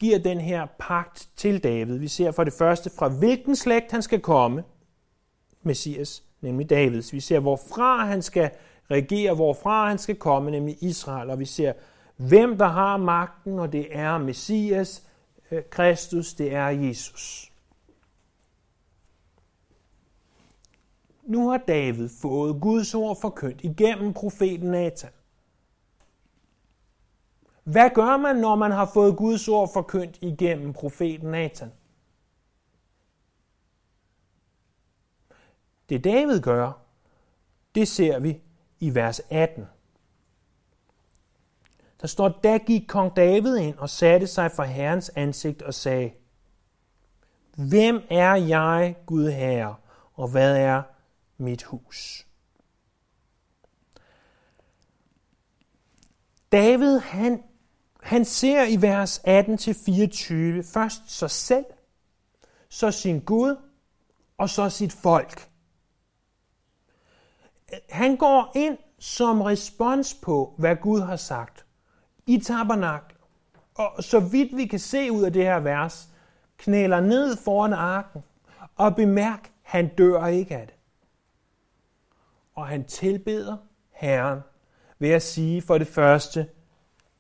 giver 0.06 0.20
den 0.20 0.42
her 0.42 0.68
pagt 0.80 1.30
til 1.36 1.64
David. 1.64 1.98
Vi 1.98 2.08
ser 2.08 2.32
for 2.32 2.44
det 2.44 2.54
første, 2.54 2.90
fra 2.90 3.08
hvilken 3.08 3.56
slægt 3.56 3.92
han 3.92 4.02
skal 4.02 4.20
komme, 4.20 4.64
Messias, 5.64 6.24
nemlig 6.42 6.70
Davids. 6.70 7.14
Vi 7.14 7.20
ser, 7.20 7.40
hvorfra 7.40 8.06
han 8.06 8.22
skal 8.22 8.50
regere, 8.92 9.36
hvorfra 9.36 9.88
han 9.88 9.98
skal 9.98 10.16
komme, 10.16 10.52
nemlig 10.52 10.78
Israel. 10.84 11.30
Og 11.30 11.40
vi 11.40 11.46
ser, 11.46 11.74
hvem 12.18 12.58
der 12.58 12.68
har 12.68 12.98
magten, 12.98 13.60
og 13.60 13.72
det 13.72 13.88
er 13.92 14.18
Messias, 14.18 15.04
øh, 15.52 15.64
Kristus, 15.70 16.34
det 16.34 16.54
er 16.54 16.68
Jesus. 16.68 17.52
Nu 21.24 21.50
har 21.50 21.58
David 21.58 22.10
fået 22.22 22.62
Guds 22.62 22.96
ord 22.96 23.22
forkyndt 23.22 23.64
igennem 23.64 24.14
profeten 24.14 24.72
Nathan. 24.72 25.12
Hvad 27.66 27.90
gør 27.90 28.18
man, 28.18 28.36
når 28.36 28.56
man 28.56 28.72
har 28.72 28.86
fået 28.94 29.18
Guds 29.18 29.48
ord 29.48 29.74
forkyndt 29.74 30.18
igennem 30.22 30.74
profeten 30.74 31.32
Nathan? 31.32 31.72
Det 35.90 36.04
David 36.04 36.42
gør, 36.42 36.72
det 37.76 37.88
ser 37.88 38.20
vi 38.20 38.42
i 38.80 38.96
vers 38.96 39.22
18. 39.30 39.68
Der 42.02 42.08
står, 42.08 42.30
da 42.30 42.58
gik 42.58 42.88
kong 42.88 43.16
David 43.16 43.58
ind 43.58 43.78
og 43.78 43.90
satte 43.90 44.28
sig 44.28 44.52
for 44.52 44.64
Herrens 44.64 45.10
ansigt 45.10 45.62
og 45.62 45.74
sagde, 45.74 46.12
Hvem 47.56 48.02
er 48.10 48.36
jeg, 48.36 48.96
Gud 49.06 49.30
Herre, 49.30 49.76
og 50.14 50.28
hvad 50.28 50.58
er 50.58 50.84
mit 51.38 51.64
hus? 51.64 52.28
David, 56.52 57.00
han, 57.00 57.44
han 58.06 58.26
ser 58.26 58.66
i 58.66 58.82
vers 58.82 59.20
18-24 59.20 60.74
først 60.74 61.02
sig 61.12 61.32
selv, 61.32 61.66
så 62.70 62.92
sin 62.92 63.20
Gud, 63.20 63.56
og 64.38 64.50
så 64.50 64.70
sit 64.70 64.94
folk. 64.94 65.50
Han 67.90 68.16
går 68.16 68.52
ind 68.56 68.78
som 69.00 69.42
respons 69.42 70.14
på, 70.14 70.56
hvad 70.58 70.76
Gud 70.76 71.02
har 71.02 71.16
sagt 71.16 71.66
i 72.28 72.40
tabernak. 72.40 73.14
Og 73.76 74.04
så 74.04 74.20
vidt 74.20 74.58
vi 74.58 74.66
kan 74.66 74.80
se 74.80 75.12
ud 75.12 75.24
af 75.24 75.34
det 75.34 75.44
her 75.44 75.60
vers, 75.60 76.10
knæler 76.58 77.00
ned 77.00 77.38
foran 77.38 77.74
arken 77.74 78.22
og 78.76 78.96
bemærk, 78.96 79.52
han 79.62 79.96
dør 79.96 80.26
ikke 80.26 80.58
af 80.58 80.68
det. 80.68 80.76
Og 82.56 82.68
han 82.68 82.86
tilbeder 82.86 83.58
Herren 83.92 84.40
ved 85.00 85.10
at 85.10 85.24
sige 85.24 85.62
for 85.62 85.78
det 85.78 85.88
første, 85.88 86.50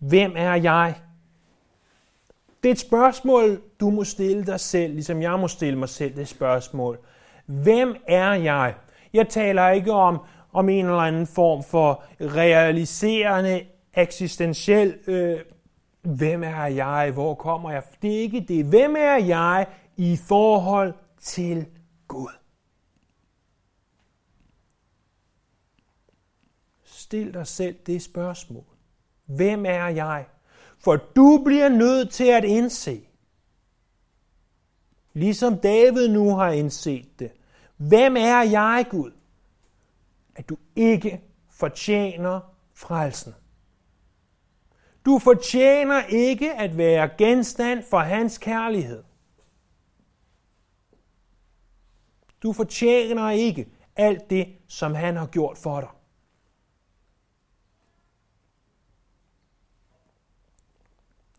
hvem 0.09 0.33
er 0.35 0.53
jeg? 0.53 0.95
Det 2.63 2.69
er 2.69 2.73
et 2.73 2.79
spørgsmål, 2.79 3.61
du 3.79 3.89
må 3.89 4.03
stille 4.03 4.45
dig 4.45 4.59
selv, 4.59 4.93
ligesom 4.93 5.21
jeg 5.21 5.39
må 5.39 5.47
stille 5.47 5.79
mig 5.79 5.89
selv 5.89 6.15
det 6.15 6.27
spørgsmål. 6.27 6.99
Hvem 7.45 7.95
er 8.07 8.33
jeg? 8.33 8.75
Jeg 9.13 9.29
taler 9.29 9.69
ikke 9.69 9.91
om, 9.91 10.19
om 10.53 10.69
en 10.69 10.85
eller 10.85 10.97
anden 10.97 11.27
form 11.27 11.63
for 11.63 12.03
realiserende, 12.21 13.65
eksistentiel, 13.93 14.97
øh, 15.07 15.39
hvem 16.01 16.43
er 16.43 16.65
jeg, 16.65 17.11
hvor 17.13 17.35
kommer 17.35 17.71
jeg? 17.71 17.83
Det 18.01 18.15
er 18.15 18.19
ikke 18.19 18.45
det. 18.47 18.65
Hvem 18.65 18.95
er 18.95 19.15
jeg 19.15 19.67
i 19.97 20.17
forhold 20.27 20.93
til 21.21 21.65
Gud? 22.07 22.31
Stil 26.83 27.33
dig 27.33 27.47
selv 27.47 27.75
det 27.85 28.01
spørgsmål. 28.01 28.74
Hvem 29.25 29.65
er 29.65 29.87
jeg? 29.87 30.25
For 30.77 30.95
du 30.95 31.41
bliver 31.45 31.69
nødt 31.69 32.09
til 32.09 32.27
at 32.27 32.43
indse, 32.43 33.07
ligesom 35.13 35.59
David 35.59 36.07
nu 36.07 36.35
har 36.35 36.51
indset 36.51 37.19
det. 37.19 37.31
Hvem 37.77 38.17
er 38.17 38.41
jeg, 38.41 38.85
Gud? 38.89 39.11
At 40.35 40.49
du 40.49 40.57
ikke 40.75 41.21
fortjener 41.49 42.39
frelsen. 42.73 43.33
Du 45.05 45.19
fortjener 45.19 46.03
ikke 46.05 46.53
at 46.53 46.77
være 46.77 47.09
genstand 47.17 47.83
for 47.89 47.99
hans 47.99 48.37
kærlighed. 48.37 49.03
Du 52.43 52.53
fortjener 52.53 53.29
ikke 53.29 53.67
alt 53.95 54.29
det, 54.29 54.47
som 54.67 54.95
han 54.95 55.15
har 55.15 55.25
gjort 55.25 55.57
for 55.57 55.79
dig. 55.79 55.89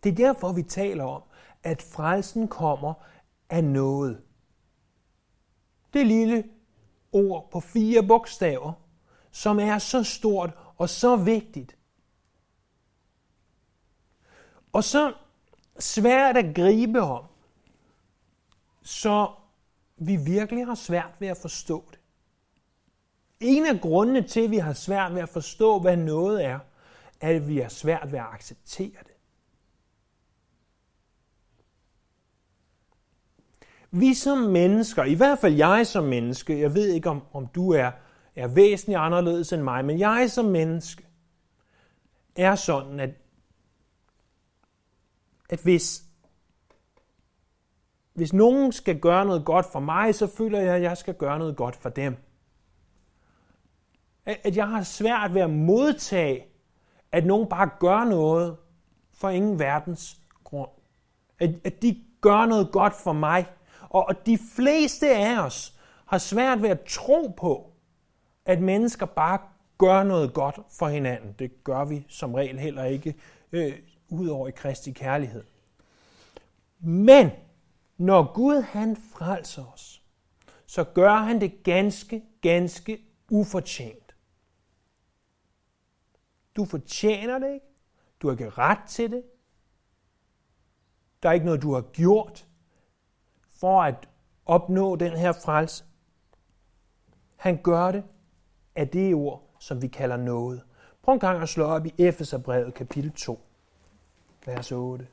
Det 0.07 0.13
er 0.13 0.27
derfor, 0.27 0.53
vi 0.53 0.63
taler 0.63 1.05
om, 1.05 1.23
at 1.63 1.83
frelsen 1.83 2.49
kommer 2.49 2.95
af 3.51 3.65
noget. 3.65 4.23
Det 5.95 6.07
lille 6.07 6.45
ord 7.13 7.51
på 7.51 7.61
fire 7.61 8.03
bogstaver, 8.03 8.73
som 9.31 9.59
er 9.59 9.79
så 9.79 10.03
stort 10.03 10.51
og 10.77 10.89
så 10.89 11.17
vigtigt. 11.17 11.77
Og 14.73 14.85
så 14.85 15.15
svært 15.79 16.37
at 16.37 16.55
gribe 16.55 17.01
om, 17.01 17.25
så 18.83 19.31
vi 19.97 20.17
virkelig 20.17 20.67
har 20.67 20.75
svært 20.75 21.15
ved 21.19 21.29
at 21.29 21.37
forstå 21.37 21.85
det. 21.91 21.99
En 23.41 23.67
af 23.67 23.81
grundene 23.81 24.23
til, 24.23 24.41
at 24.41 24.51
vi 24.51 24.59
har 24.59 24.73
svært 24.73 25.15
ved 25.15 25.23
at 25.23 25.29
forstå, 25.29 25.79
hvad 25.79 25.97
noget 25.97 26.45
er, 26.45 26.59
er, 27.21 27.37
at 27.37 27.49
vi 27.49 27.59
har 27.59 27.69
svært 27.69 28.13
ved 28.13 28.19
at 28.19 28.27
acceptere 28.33 29.03
det. 29.05 29.16
Vi 34.01 34.15
som 34.15 34.39
mennesker, 34.39 35.05
i 35.05 35.15
hvert 35.15 35.39
fald 35.39 35.55
jeg 35.55 35.87
som 35.87 36.05
menneske, 36.05 36.61
jeg 36.61 36.75
ved 36.75 36.89
ikke 36.89 37.11
om, 37.11 37.23
om 37.33 37.47
du 37.47 37.73
er, 37.73 37.91
er 38.37 38.47
væsentligt 38.47 38.99
anderledes 38.99 39.53
end 39.53 39.63
mig, 39.63 39.85
men 39.85 39.99
jeg 39.99 40.31
som 40.31 40.45
menneske 40.45 41.07
er 42.37 42.55
sådan, 42.55 43.01
at, 43.01 43.11
at 45.51 45.61
hvis, 45.63 46.05
hvis 48.15 48.33
nogen 48.33 48.73
skal 48.73 49.01
gøre 49.01 49.25
noget 49.25 49.45
godt 49.45 49.67
for 49.73 49.81
mig, 49.81 50.15
så 50.15 50.27
føler 50.27 50.61
jeg, 50.61 50.75
at 50.75 50.83
jeg 50.83 50.97
skal 50.97 51.15
gøre 51.15 51.39
noget 51.39 51.57
godt 51.57 51.77
for 51.77 51.89
dem. 51.89 52.17
At 54.27 54.57
jeg 54.57 54.69
har 54.69 54.83
svært 54.83 55.35
ved 55.35 55.41
at 55.41 55.51
modtage, 55.51 56.47
at 57.13 57.27
nogen 57.27 57.49
bare 57.49 57.71
gør 57.81 58.05
noget 58.05 58.57
for 59.15 59.29
ingen 59.29 59.59
verdens 59.59 60.21
grund. 60.45 60.71
At, 61.39 61.51
at 61.65 61.83
de 61.83 62.05
gør 62.21 62.47
noget 62.47 62.73
godt 62.73 62.95
for 62.95 63.13
mig. 63.13 63.47
Og 63.89 64.27
de 64.27 64.39
fleste 64.57 65.15
af 65.17 65.45
os 65.45 65.79
har 66.07 66.19
svært 66.19 66.63
ved 66.63 66.69
at 66.69 66.85
tro 66.89 67.35
på, 67.37 67.73
at 68.45 68.61
mennesker 68.61 69.07
bare 69.07 69.39
gør 69.79 70.03
noget 70.03 70.35
godt 70.35 70.61
for 70.71 70.89
hinanden. 70.89 71.35
Det 71.39 71.65
gør 71.65 71.85
vi 71.85 72.07
som 72.09 72.35
regel 72.35 72.59
heller 72.59 72.85
ikke, 72.85 73.15
øh, 73.53 73.79
udover 74.09 74.49
i 74.49 74.51
Kristi 74.51 74.93
kærlighed. 74.93 75.45
Men 76.79 77.31
når 77.97 78.33
Gud 78.33 78.63
han 78.63 78.97
frelser 78.97 79.73
os, 79.73 80.03
så 80.67 80.85
gør 80.85 81.17
han 81.17 81.41
det 81.41 81.63
ganske, 81.63 82.23
ganske 82.41 82.99
ufortjent. 83.31 84.17
Du 86.57 86.65
fortjener 86.65 87.39
det 87.39 87.55
ikke. 87.55 87.67
Du 88.23 88.27
har 88.27 88.33
ikke 88.33 88.51
ret 88.51 88.89
til 88.89 89.11
det. 89.11 89.23
Der 91.23 91.29
er 91.29 91.33
ikke 91.33 91.47
noget, 91.47 91.63
du 91.63 91.75
har 91.75 91.81
gjort 91.81 92.46
for 93.61 93.83
at 93.83 94.09
opnå 94.47 94.97
den 94.97 95.17
her 95.17 95.33
frelse. 95.33 95.85
Han 97.37 97.63
gør 97.63 97.93
det 97.93 98.05
af 98.75 98.89
det 98.89 99.15
ord, 99.15 99.43
som 99.59 99.83
vi 99.83 99.89
kalder 99.89 100.17
noget. 100.17 100.63
Prøv 101.03 101.13
en 101.15 101.21
gang 101.21 101.43
at 101.43 101.49
slå 101.49 101.65
op 101.65 101.87
i 101.87 101.95
Efeserbrevet 101.99 102.75
kapitel 102.75 103.13
2, 103.13 103.41
vers 104.47 104.73
8. 104.73 105.07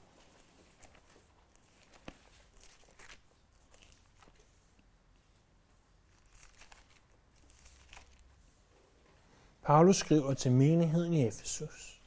Paulus 9.63 9.97
skriver 9.97 10.33
til 10.33 10.51
menigheden 10.51 11.13
i 11.13 11.27
Efesus. 11.27 12.01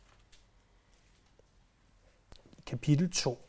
Kapitel 2.67 3.11
2. 3.11 3.46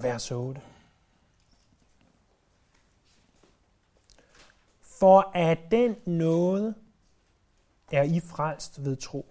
vers 0.00 0.30
8. 0.30 0.60
For 4.80 5.30
at 5.34 5.58
den 5.70 5.96
nåde 6.06 6.74
er 7.92 8.02
I 8.02 8.20
frelst 8.20 8.84
ved 8.84 8.96
tro. 8.96 9.26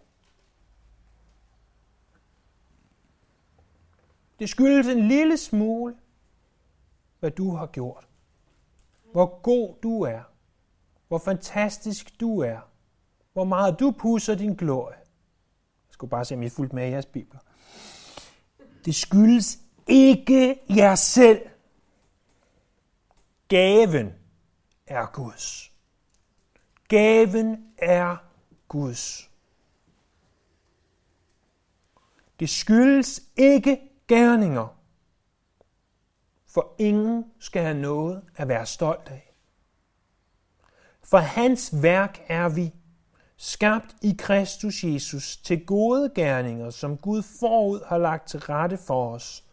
Det 4.39 4.49
skyldes 4.49 4.87
en 4.87 5.07
lille 5.07 5.37
smule, 5.37 5.97
hvad 7.19 7.31
du 7.31 7.55
har 7.55 7.65
gjort. 7.65 8.07
Hvor 9.11 9.41
god 9.41 9.75
du 9.83 10.01
er. 10.01 10.21
Hvor 11.07 11.17
fantastisk 11.17 12.19
du 12.19 12.39
er. 12.39 12.59
Hvor 13.33 13.43
meget 13.43 13.79
du 13.79 13.91
pusser 13.99 14.35
din 14.35 14.53
glorie. 14.53 14.97
Jeg 15.87 15.93
skulle 15.93 16.11
bare 16.11 16.25
se, 16.25 16.35
om 16.35 16.41
I 16.41 16.49
fulgte 16.49 16.55
fuldt 16.55 16.73
med 16.73 16.87
i 16.87 16.91
jeres 16.91 17.05
bibler. 17.05 17.39
Det 18.85 18.95
skyldes 18.95 19.59
ikke 19.87 20.59
jer 20.69 20.95
selv. 20.95 21.41
Gaven 23.47 24.13
er 24.87 25.05
Guds. 25.05 25.71
Gaven 26.87 27.65
er 27.77 28.17
Guds. 28.67 29.29
Det 32.39 32.49
skyldes 32.49 33.21
ikke 33.37 33.79
gerninger, 34.07 34.67
for 36.47 36.75
ingen 36.77 37.25
skal 37.39 37.61
have 37.61 37.77
noget 37.77 38.23
at 38.35 38.47
være 38.47 38.65
stolt 38.65 39.07
af. 39.07 39.33
For 41.03 41.17
hans 41.17 41.73
værk 41.81 42.21
er 42.27 42.49
vi, 42.49 42.73
skabt 43.37 43.95
i 44.01 44.15
Kristus 44.19 44.83
Jesus 44.83 45.37
til 45.37 45.65
gode 45.65 46.11
gerninger, 46.15 46.69
som 46.69 46.97
Gud 46.97 47.23
forud 47.39 47.81
har 47.85 47.97
lagt 47.97 48.27
til 48.27 48.39
rette 48.39 48.77
for 48.77 49.13
os 49.13 49.44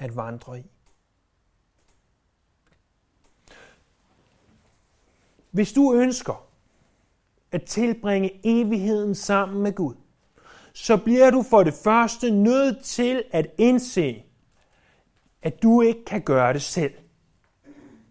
at 0.00 0.16
vandre 0.16 0.58
i. 0.58 0.62
Hvis 5.50 5.72
du 5.72 5.94
ønsker 5.94 6.46
at 7.52 7.64
tilbringe 7.64 8.40
evigheden 8.44 9.14
sammen 9.14 9.62
med 9.62 9.72
Gud, 9.72 9.94
så 10.74 10.96
bliver 10.96 11.30
du 11.30 11.42
for 11.42 11.62
det 11.62 11.74
første 11.74 12.30
nødt 12.30 12.84
til 12.84 13.24
at 13.30 13.46
indse, 13.58 14.24
at 15.42 15.62
du 15.62 15.80
ikke 15.80 16.04
kan 16.04 16.22
gøre 16.22 16.52
det 16.52 16.62
selv. 16.62 16.94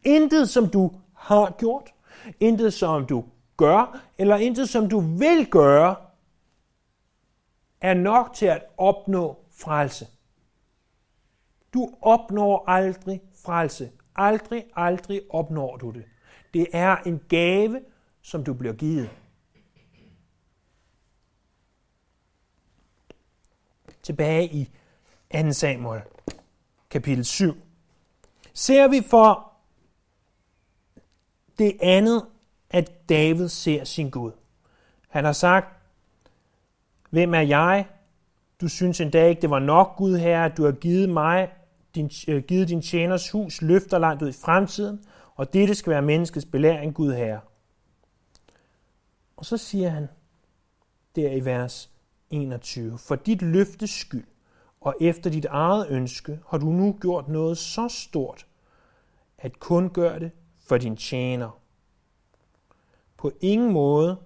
Intet, 0.03 0.49
som 0.49 0.69
du 0.69 0.91
har 1.13 1.55
gjort, 1.57 1.93
intet, 2.39 2.73
som 2.73 3.05
du 3.05 3.25
gør, 3.57 4.01
eller 4.17 4.35
intet, 4.35 4.69
som 4.69 4.89
du 4.89 4.99
vil 4.99 5.47
gøre, 5.51 5.95
er 7.81 7.93
nok 7.93 8.33
til 8.33 8.45
at 8.45 8.63
opnå 8.77 9.37
frelse. 9.51 10.07
Du 11.73 11.93
opnår 12.01 12.63
aldrig 12.67 13.21
frelse. 13.45 13.91
Aldrig, 14.15 14.65
aldrig 14.75 15.21
opnår 15.29 15.77
du 15.77 15.91
det. 15.91 16.05
Det 16.53 16.67
er 16.73 16.95
en 16.95 17.21
gave, 17.29 17.81
som 18.21 18.43
du 18.43 18.53
bliver 18.53 18.73
givet. 18.73 19.09
Tilbage 24.03 24.45
i 24.53 24.69
2. 25.43 25.51
Samuel, 25.51 26.01
kapitel 26.89 27.25
7. 27.25 27.53
Ser 28.53 28.87
vi 28.87 29.01
for 29.09 29.51
det 31.59 31.77
andet, 31.81 32.25
at 32.69 33.09
David 33.09 33.49
ser 33.49 33.83
sin 33.83 34.09
Gud. 34.09 34.31
Han 35.09 35.25
har 35.25 35.31
sagt, 35.31 35.67
hvem 37.09 37.33
er 37.33 37.41
jeg? 37.41 37.85
Du 38.61 38.67
synes 38.67 39.01
endda 39.01 39.25
ikke, 39.25 39.41
det 39.41 39.49
var 39.49 39.59
nok, 39.59 39.95
Gud 39.97 40.17
her, 40.17 40.45
at 40.45 40.57
du 40.57 40.65
har 40.65 40.71
givet 40.71 41.09
mig, 41.09 41.51
din, 41.99 42.35
øh, 42.35 42.43
givet 42.43 42.69
din 42.69 42.81
tjeners 42.81 43.31
hus 43.31 43.61
løfter 43.61 43.97
langt 43.97 44.21
ud 44.21 44.29
i 44.29 44.33
fremtiden, 44.33 45.03
og 45.35 45.53
dette 45.53 45.75
skal 45.75 45.91
være 45.91 46.01
menneskets 46.01 46.45
belæring, 46.45 46.93
Gud 46.93 47.13
Herre. 47.13 47.39
Og 49.37 49.45
så 49.45 49.57
siger 49.57 49.89
han 49.89 50.07
der 51.15 51.31
i 51.31 51.45
vers 51.45 51.89
21, 52.29 52.97
for 52.97 53.15
dit 53.15 53.41
løftes 53.41 53.89
skyld 53.89 54.27
og 54.81 54.95
efter 55.01 55.29
dit 55.29 55.45
eget 55.45 55.87
ønske 55.89 56.39
har 56.47 56.57
du 56.57 56.65
nu 56.65 56.97
gjort 57.01 57.27
noget 57.27 57.57
så 57.57 57.87
stort, 57.87 58.47
at 59.37 59.59
kun 59.59 59.89
gør 59.89 60.19
det 60.19 60.31
for 60.59 60.77
din 60.77 60.97
tjener. 60.97 61.59
På 63.17 63.31
ingen 63.41 63.73
måde 63.73 64.17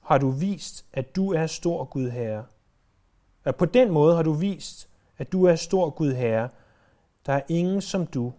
har 0.00 0.18
du 0.18 0.30
vist, 0.30 0.86
at 0.92 1.16
du 1.16 1.32
er 1.32 1.46
stor 1.46 1.84
Gud 1.84 2.10
Herre. 2.10 2.44
At 3.44 3.56
på 3.56 3.64
den 3.64 3.90
måde 3.90 4.16
har 4.16 4.22
du 4.22 4.32
vist, 4.32 4.88
at 5.18 5.32
du 5.32 5.44
er 5.44 5.54
stor 5.54 5.90
Gud 5.90 6.12
Herre. 6.12 6.48
Der 7.26 7.32
er 7.32 7.42
ingen 7.48 7.80
som 7.80 8.06
du, 8.06 8.32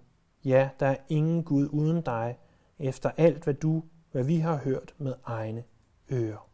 Ja, 0.45 0.69
der 0.79 0.85
er 0.85 0.97
ingen 1.09 1.43
Gud 1.43 1.69
uden 1.71 2.01
dig, 2.01 2.37
efter 2.79 3.11
alt, 3.17 3.43
hvad 3.43 3.53
du, 3.53 3.83
hvad 4.11 4.23
vi 4.23 4.37
har 4.37 4.57
hørt 4.57 4.95
med 4.97 5.15
egne 5.23 5.63
ører. 6.11 6.49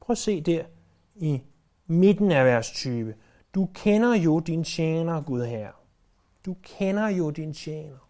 Prøv 0.00 0.12
at 0.12 0.18
se 0.18 0.40
der 0.40 0.64
i 1.14 1.42
midten 1.86 2.32
af 2.32 2.44
vers 2.44 2.70
20. 2.70 3.14
Du 3.54 3.68
kender 3.74 4.14
jo 4.14 4.40
din 4.40 4.64
tjener, 4.64 5.22
Gud 5.22 5.44
Herre. 5.44 5.72
Du 6.46 6.56
kender 6.62 7.08
jo 7.08 7.30
din 7.30 7.54
tjener. 7.54 8.08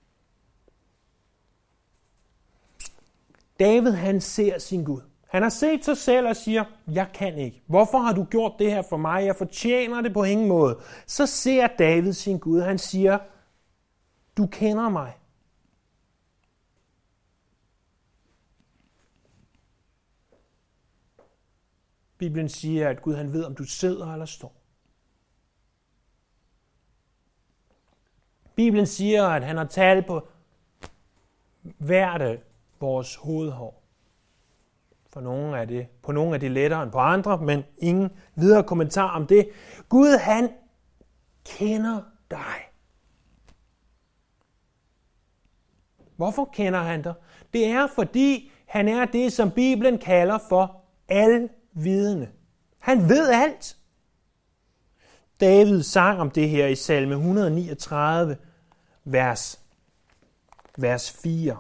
David 3.61 3.93
han 3.93 4.21
ser 4.21 4.59
sin 4.59 4.85
Gud. 4.85 5.10
Han 5.31 5.43
har 5.43 5.49
set 5.49 5.85
sig 5.85 5.97
selv 5.97 6.29
og 6.29 6.37
siger, 6.37 6.65
jeg 6.87 7.11
kan 7.15 7.39
ikke. 7.39 7.63
Hvorfor 7.67 7.99
har 7.99 8.13
du 8.13 8.25
gjort 8.25 8.53
det 8.59 8.73
her 8.73 8.83
for 8.83 8.97
mig? 8.97 9.27
Jeg 9.27 9.37
fortjener 9.37 10.01
det 10.01 10.13
på 10.13 10.25
ingen 10.25 10.49
måde. 10.49 10.79
Så 11.07 11.27
ser 11.27 11.67
David 11.67 12.13
sin 12.13 12.39
Gud. 12.39 12.61
Han 12.61 12.79
siger, 12.79 13.19
du 14.37 14.47
kender 14.47 14.89
mig. 14.89 15.17
Bibelen 22.19 22.49
siger, 22.49 22.89
at 22.89 23.03
Gud 23.03 23.15
han 23.15 23.33
ved, 23.33 23.45
om 23.45 23.55
du 23.55 23.65
sidder 23.65 24.13
eller 24.13 24.27
står. 24.27 24.55
Bibelen 28.55 28.87
siger, 28.87 29.27
at 29.27 29.45
han 29.45 29.57
har 29.57 29.65
talt 29.65 30.07
på 30.07 30.29
hvert 31.63 32.23
af 32.23 32.43
vores 32.81 33.17
hovedhår. 33.17 33.80
For 35.13 35.21
nogle 35.21 35.59
er 35.59 35.65
det, 35.65 35.87
på 36.03 36.13
nogle 36.13 36.35
er 36.35 36.39
det 36.39 36.51
lettere 36.51 36.83
end 36.83 36.93
på 36.93 36.99
andre, 36.99 37.39
men 37.39 37.65
ingen 37.79 38.11
videre 38.35 38.63
kommentar 38.63 39.09
om 39.17 39.27
det. 39.27 39.49
Gud, 39.89 40.19
han 40.19 40.51
kender 41.45 42.03
dig. 42.31 42.71
Hvorfor 46.17 46.51
kender 46.53 46.79
han 46.79 47.03
dig? 47.03 47.15
Det 47.53 47.67
er, 47.67 47.87
fordi 47.95 48.53
han 48.67 48.89
er 48.89 49.05
det, 49.05 49.33
som 49.33 49.51
Bibelen 49.51 49.99
kalder 49.99 50.39
for 50.49 50.83
alvidende. 51.09 52.29
Han 52.79 53.09
ved 53.09 53.31
alt. 53.31 53.77
David 55.41 55.83
sang 55.83 56.21
om 56.21 56.31
det 56.31 56.49
her 56.49 56.67
i 56.67 56.75
salme 56.75 57.15
139, 57.15 58.37
vers, 59.05 59.61
vers 60.77 61.13
4. 61.23 61.57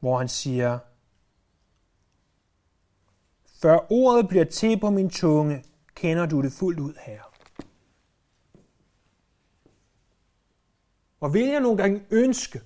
hvor 0.00 0.18
han 0.18 0.28
siger, 0.28 0.78
Før 3.62 3.92
ordet 3.92 4.28
bliver 4.28 4.44
til 4.44 4.80
på 4.80 4.90
min 4.90 5.10
tunge, 5.10 5.64
kender 5.94 6.26
du 6.26 6.42
det 6.42 6.52
fuldt 6.52 6.80
ud 6.80 6.94
her. 7.06 7.20
Og 11.20 11.34
vil 11.34 11.48
jeg 11.48 11.60
nogle 11.60 11.76
gange 11.76 12.02
ønske, 12.10 12.60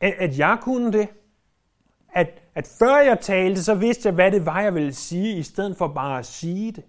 at, 0.00 0.14
at 0.18 0.38
jeg 0.38 0.58
kunne 0.62 0.92
det? 0.92 1.08
At, 2.14 2.42
at 2.54 2.66
før 2.78 2.96
jeg 2.96 3.18
talte, 3.20 3.64
så 3.64 3.74
vidste 3.74 4.06
jeg, 4.06 4.14
hvad 4.14 4.30
det 4.30 4.46
var, 4.46 4.60
jeg 4.60 4.74
ville 4.74 4.94
sige, 4.94 5.36
i 5.36 5.42
stedet 5.42 5.76
for 5.76 5.88
bare 5.88 6.18
at 6.18 6.26
sige 6.26 6.72
det. 6.72 6.84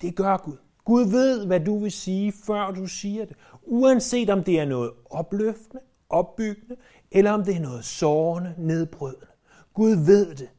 Det 0.00 0.16
gør 0.16 0.36
Gud. 0.36 0.56
Gud 0.84 1.10
ved, 1.10 1.46
hvad 1.46 1.60
du 1.60 1.78
vil 1.78 1.92
sige, 1.92 2.32
før 2.46 2.70
du 2.70 2.86
siger 2.86 3.24
det. 3.24 3.36
Uanset 3.62 4.30
om 4.30 4.44
det 4.44 4.60
er 4.60 4.64
noget 4.64 4.92
opløftende, 5.10 5.82
opbyggende, 6.08 6.76
eller 7.10 7.32
om 7.32 7.44
det 7.44 7.56
er 7.56 7.60
noget 7.60 7.84
sårende, 7.84 8.54
nedbrydende. 8.58 9.26
Gud 9.74 10.06
ved 10.06 10.34
det. 10.34 10.50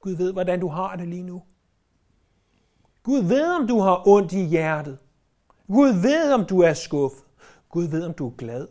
Gud 0.00 0.12
ved, 0.12 0.32
hvordan 0.32 0.60
du 0.60 0.68
har 0.68 0.96
det 0.96 1.08
lige 1.08 1.22
nu. 1.22 1.42
Gud 3.02 3.22
ved, 3.22 3.54
om 3.60 3.66
du 3.66 3.80
har 3.80 4.08
ondt 4.08 4.32
i 4.32 4.44
hjertet. 4.44 4.98
Gud 5.66 5.88
ved, 5.88 6.32
om 6.32 6.46
du 6.46 6.60
er 6.60 6.74
skuffet. 6.74 7.24
Gud 7.68 7.84
ved, 7.84 8.04
om 8.04 8.14
du 8.14 8.26
er 8.26 8.36
glad. 8.36 8.68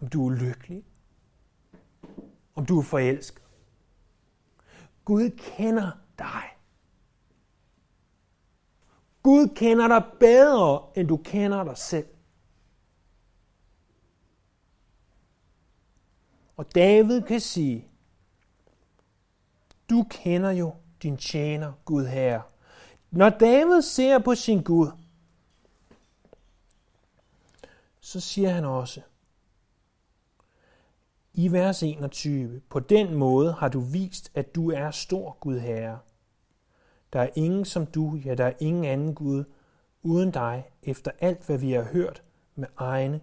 Om 0.00 0.08
du 0.08 0.28
er 0.28 0.34
lykkelig. 0.34 0.84
Om 2.54 2.66
du 2.66 2.78
er 2.78 2.82
forelsket. 2.82 3.42
Gud 5.04 5.30
kender 5.30 5.90
dig. 6.18 6.42
Gud 9.22 9.48
kender 9.54 9.88
dig 9.88 10.04
bedre, 10.20 10.82
end 10.96 11.08
du 11.08 11.16
kender 11.16 11.64
dig 11.64 11.78
selv. 11.78 12.06
Og 16.56 16.74
David 16.74 17.22
kan 17.22 17.40
sige, 17.40 17.88
du 19.90 20.06
kender 20.10 20.50
jo 20.50 20.74
din 21.02 21.16
tjener, 21.16 21.72
Gud 21.84 22.06
Herre. 22.06 22.42
Når 23.10 23.28
David 23.28 23.82
ser 23.82 24.18
på 24.18 24.34
sin 24.34 24.62
Gud, 24.62 24.90
så 28.00 28.20
siger 28.20 28.50
han 28.50 28.64
også 28.64 29.00
i 31.38 31.52
vers 31.52 31.82
21, 31.82 32.60
på 32.68 32.80
den 32.80 33.14
måde 33.14 33.52
har 33.52 33.68
du 33.68 33.80
vist, 33.80 34.30
at 34.34 34.54
du 34.54 34.70
er 34.70 34.90
stor 34.90 35.36
Gud 35.40 35.58
Herre. 35.58 35.98
Der 37.12 37.20
er 37.20 37.28
ingen 37.34 37.64
som 37.64 37.86
du, 37.86 38.16
ja, 38.24 38.34
der 38.34 38.44
er 38.44 38.52
ingen 38.60 38.84
anden 38.84 39.14
Gud 39.14 39.44
uden 40.02 40.30
dig, 40.30 40.64
efter 40.82 41.10
alt, 41.20 41.46
hvad 41.46 41.58
vi 41.58 41.72
har 41.72 41.82
hørt 41.82 42.22
med 42.54 42.68
egne 42.76 43.20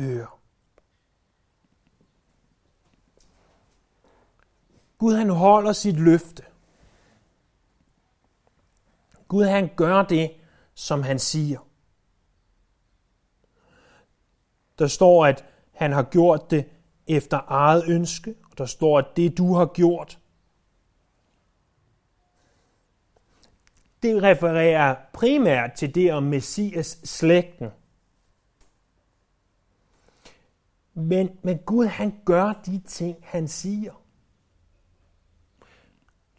ører. 0.00 0.41
Gud 5.02 5.14
han 5.14 5.30
holder 5.30 5.72
sit 5.72 6.00
løfte. 6.00 6.42
Gud 9.28 9.44
han 9.44 9.70
gør 9.76 10.02
det, 10.02 10.32
som 10.74 11.02
han 11.02 11.18
siger. 11.18 11.68
Der 14.78 14.86
står, 14.86 15.26
at 15.26 15.44
han 15.72 15.92
har 15.92 16.02
gjort 16.02 16.50
det 16.50 16.68
efter 17.06 17.40
eget 17.48 17.84
ønske, 17.86 18.34
og 18.50 18.58
der 18.58 18.66
står, 18.66 18.98
at 18.98 19.06
det 19.16 19.38
du 19.38 19.54
har 19.54 19.66
gjort, 19.66 20.18
det 24.02 24.22
refererer 24.22 24.96
primært 25.12 25.72
til 25.72 25.94
det 25.94 26.12
om 26.12 26.22
Messias 26.22 27.00
slægten. 27.04 27.70
Men, 30.94 31.38
men 31.42 31.58
Gud 31.58 31.86
han 31.86 32.20
gør 32.24 32.52
de 32.66 32.80
ting, 32.86 33.16
han 33.22 33.48
siger. 33.48 34.01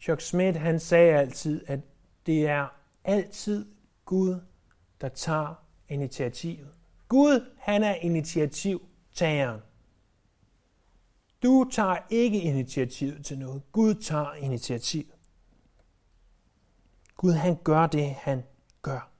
Chuck 0.04 0.20
Smith 0.20 0.58
han 0.58 0.80
sagde 0.80 1.18
altid, 1.18 1.64
at 1.66 1.80
det 2.26 2.46
er 2.46 2.68
altid 3.04 3.66
Gud, 4.04 4.40
der 5.00 5.08
tager 5.08 5.54
initiativet. 5.88 6.74
Gud, 7.08 7.52
han 7.58 7.82
er 7.82 7.94
initiativtageren. 7.94 9.60
Du 11.42 11.68
tager 11.72 11.96
ikke 12.10 12.40
initiativet 12.40 13.24
til 13.24 13.38
noget. 13.38 13.62
Gud 13.72 13.94
tager 13.94 14.34
initiativ. 14.34 15.04
Gud, 17.16 17.32
han 17.32 17.56
gør 17.64 17.86
det, 17.86 18.14
han 18.14 18.44
gør. 18.82 19.10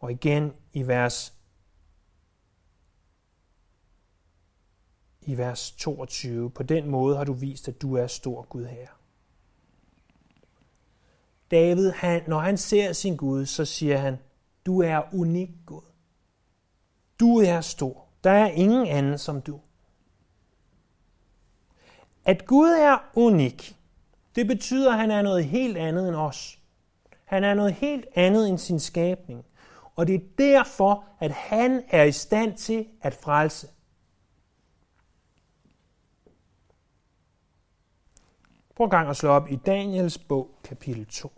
Og 0.00 0.12
igen 0.12 0.52
i 0.72 0.86
vers 0.86 1.33
i 5.26 5.38
vers 5.38 5.70
22. 5.70 6.50
På 6.50 6.62
den 6.62 6.90
måde 6.90 7.16
har 7.16 7.24
du 7.24 7.32
vist, 7.32 7.68
at 7.68 7.82
du 7.82 7.96
er 7.96 8.06
stor 8.06 8.42
Gud 8.42 8.64
her. 8.64 8.88
David, 11.50 11.90
han, 11.90 12.22
når 12.26 12.38
han 12.38 12.56
ser 12.56 12.92
sin 12.92 13.16
Gud, 13.16 13.46
så 13.46 13.64
siger 13.64 13.96
han, 13.96 14.18
du 14.66 14.82
er 14.82 15.02
unik 15.12 15.50
Gud. 15.66 15.82
Du 17.20 17.38
er 17.38 17.60
stor. 17.60 18.04
Der 18.24 18.30
er 18.30 18.46
ingen 18.46 18.86
anden 18.86 19.18
som 19.18 19.40
du. 19.40 19.60
At 22.24 22.46
Gud 22.46 22.68
er 22.68 22.98
unik, 23.14 23.76
det 24.34 24.46
betyder, 24.46 24.92
at 24.92 24.98
han 24.98 25.10
er 25.10 25.22
noget 25.22 25.44
helt 25.44 25.76
andet 25.76 26.08
end 26.08 26.16
os. 26.16 26.58
Han 27.24 27.44
er 27.44 27.54
noget 27.54 27.72
helt 27.72 28.06
andet 28.14 28.48
end 28.48 28.58
sin 28.58 28.80
skabning. 28.80 29.44
Og 29.96 30.06
det 30.06 30.14
er 30.14 30.20
derfor, 30.38 31.04
at 31.20 31.30
han 31.30 31.82
er 31.88 32.04
i 32.04 32.12
stand 32.12 32.56
til 32.56 32.86
at 33.02 33.14
frelse. 33.14 33.68
Prøv 38.76 38.88
gang 38.88 39.08
at 39.08 39.16
slå 39.16 39.28
op 39.28 39.50
i 39.50 39.56
Daniels 39.56 40.18
bog, 40.18 40.50
kapitel 40.64 41.06
2. 41.06 41.32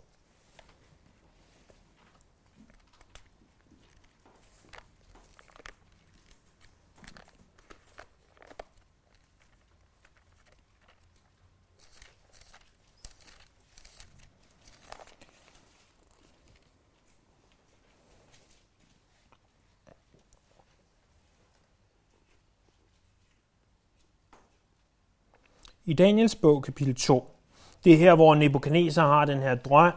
i 25.87 25.93
Daniels 25.93 26.35
bog, 26.35 26.63
kapitel 26.63 26.95
2. 26.95 27.35
Det 27.83 27.93
er 27.93 27.97
her, 27.97 28.15
hvor 28.15 28.35
Nebuchadnezzar 28.35 29.07
har 29.07 29.25
den 29.25 29.39
her 29.39 29.55
drøm, 29.55 29.93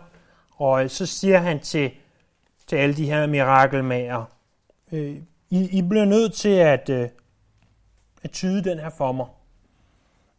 og 0.50 0.90
så 0.90 1.06
siger 1.06 1.38
han 1.38 1.60
til, 1.60 1.90
til 2.66 2.76
alle 2.76 2.96
de 2.96 3.06
her 3.06 3.26
mirakelmager, 3.26 4.24
øh, 4.92 5.16
I, 5.50 5.78
I 5.78 5.82
bliver 5.82 6.04
nødt 6.04 6.34
til 6.34 6.48
at, 6.48 6.88
øh, 6.88 7.08
at 8.22 8.30
tyde 8.30 8.64
den 8.64 8.78
her 8.78 8.90
for 8.90 9.12
mig. 9.12 9.26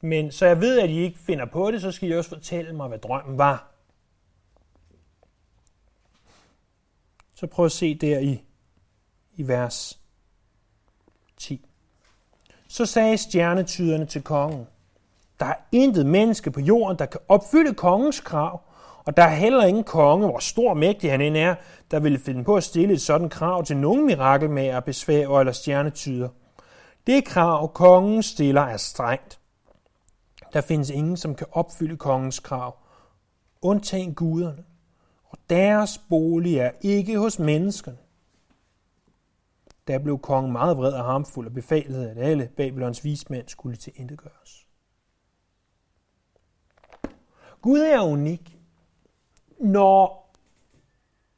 Men 0.02 0.32
så 0.32 0.46
jeg 0.46 0.62
ved, 0.62 0.80
at 0.80 0.90
I 0.90 1.00
ikke 1.00 1.20
finder 1.20 1.46
på 1.46 1.72
det, 1.72 1.82
så 1.82 1.92
skal 1.92 2.10
I 2.10 2.16
også 2.16 2.30
fortælle 2.30 2.74
mig, 2.74 2.88
hvad 2.88 3.00
drømmen 3.00 3.38
var. 3.38 3.72
Så 7.36 7.48
prøv 7.48 7.66
at 7.66 7.72
se 7.72 7.96
der 7.96 8.20
i, 8.20 8.44
i 9.36 9.48
vers 9.48 10.00
10. 11.38 11.66
Så 12.68 12.86
sagde 12.86 13.18
stjernetyderne 13.18 14.06
til 14.06 14.24
kongen, 14.24 14.68
der 15.42 15.48
er 15.48 15.56
intet 15.72 16.06
menneske 16.06 16.52
på 16.52 16.60
jorden, 16.60 17.00
der 17.00 17.06
kan 17.06 17.20
opfylde 17.28 17.74
kongens 17.74 18.20
krav, 18.20 18.62
og 19.06 19.18
der 19.18 19.24
er 19.24 19.36
heller 19.36 19.64
ingen 19.64 19.84
konge, 19.84 20.28
hvor 20.28 20.40
stor 20.40 20.74
mægtig 20.74 21.12
han 21.12 21.22
end 21.22 21.38
er, 21.38 21.56
der 21.92 22.00
ville 22.00 22.20
finde 22.20 22.44
på 22.44 22.56
at 22.56 22.64
stille 22.64 22.94
et 22.94 23.02
sådan 23.02 23.30
krav 23.30 23.64
til 23.64 23.78
nogen 23.78 24.06
mirakelmager, 24.06 24.80
besværer 24.80 25.40
eller 25.40 25.54
stjernetyder. 25.54 26.30
Det 27.08 27.26
krav, 27.26 27.74
kongen 27.74 28.24
stiller, 28.24 28.62
er 28.62 28.78
strengt. 28.78 29.40
Der 30.54 30.62
findes 30.62 30.90
ingen, 30.90 31.18
som 31.18 31.36
kan 31.36 31.48
opfylde 31.52 31.98
kongens 31.98 32.40
krav, 32.40 32.78
undtagen 33.62 34.14
guderne, 34.14 34.64
og 35.24 35.38
deres 35.50 36.02
bolig 36.10 36.58
er 36.58 36.72
ikke 36.82 37.20
hos 37.20 37.40
menneskerne. 37.40 37.98
Der 39.88 40.00
blev 40.00 40.20
kongen 40.20 40.52
meget 40.52 40.78
vred 40.78 40.94
og 40.94 41.06
harmfuld 41.06 41.48
og 41.48 41.54
befalede, 41.54 42.10
at 42.10 42.18
alle 42.18 42.50
Babylons 42.58 43.04
vismænd 43.04 43.48
skulle 43.48 43.76
til 43.76 44.18
gøres. 44.18 44.61
Gud 47.62 47.80
er 47.80 48.02
unik. 48.02 48.58
Når 49.60 50.32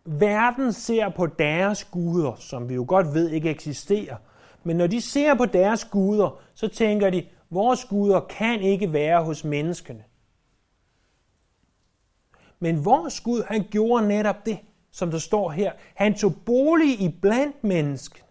verden 0.05 0.73
ser 0.73 1.09
på 1.09 1.25
deres 1.25 1.83
guder, 1.83 2.36
som 2.36 2.69
vi 2.69 2.73
jo 2.73 2.86
godt 2.88 3.13
ved 3.13 3.29
ikke 3.29 3.49
eksisterer, 3.49 4.17
men 4.63 4.77
når 4.77 4.88
de 4.88 5.01
ser 5.01 5.33
på 5.36 5.45
deres 5.45 5.86
guder, 5.86 6.39
så 6.53 6.67
tænker 6.67 7.09
de, 7.09 7.25
vores 7.49 7.86
guder 7.86 8.19
kan 8.19 8.62
ikke 8.62 8.93
være 8.93 9.23
hos 9.23 9.43
menneskene. 9.43 10.03
Men 12.59 12.86
vores 12.86 13.19
Gud, 13.19 13.43
han 13.47 13.65
gjorde 13.71 14.07
netop 14.07 14.45
det, 14.45 14.59
som 14.91 15.12
der 15.12 15.17
står 15.17 15.49
her. 15.49 15.71
Han 15.95 16.13
tog 16.13 16.33
bolig 16.45 17.01
i 17.01 17.19
blandt 17.21 17.63
mennesken. 17.63 18.21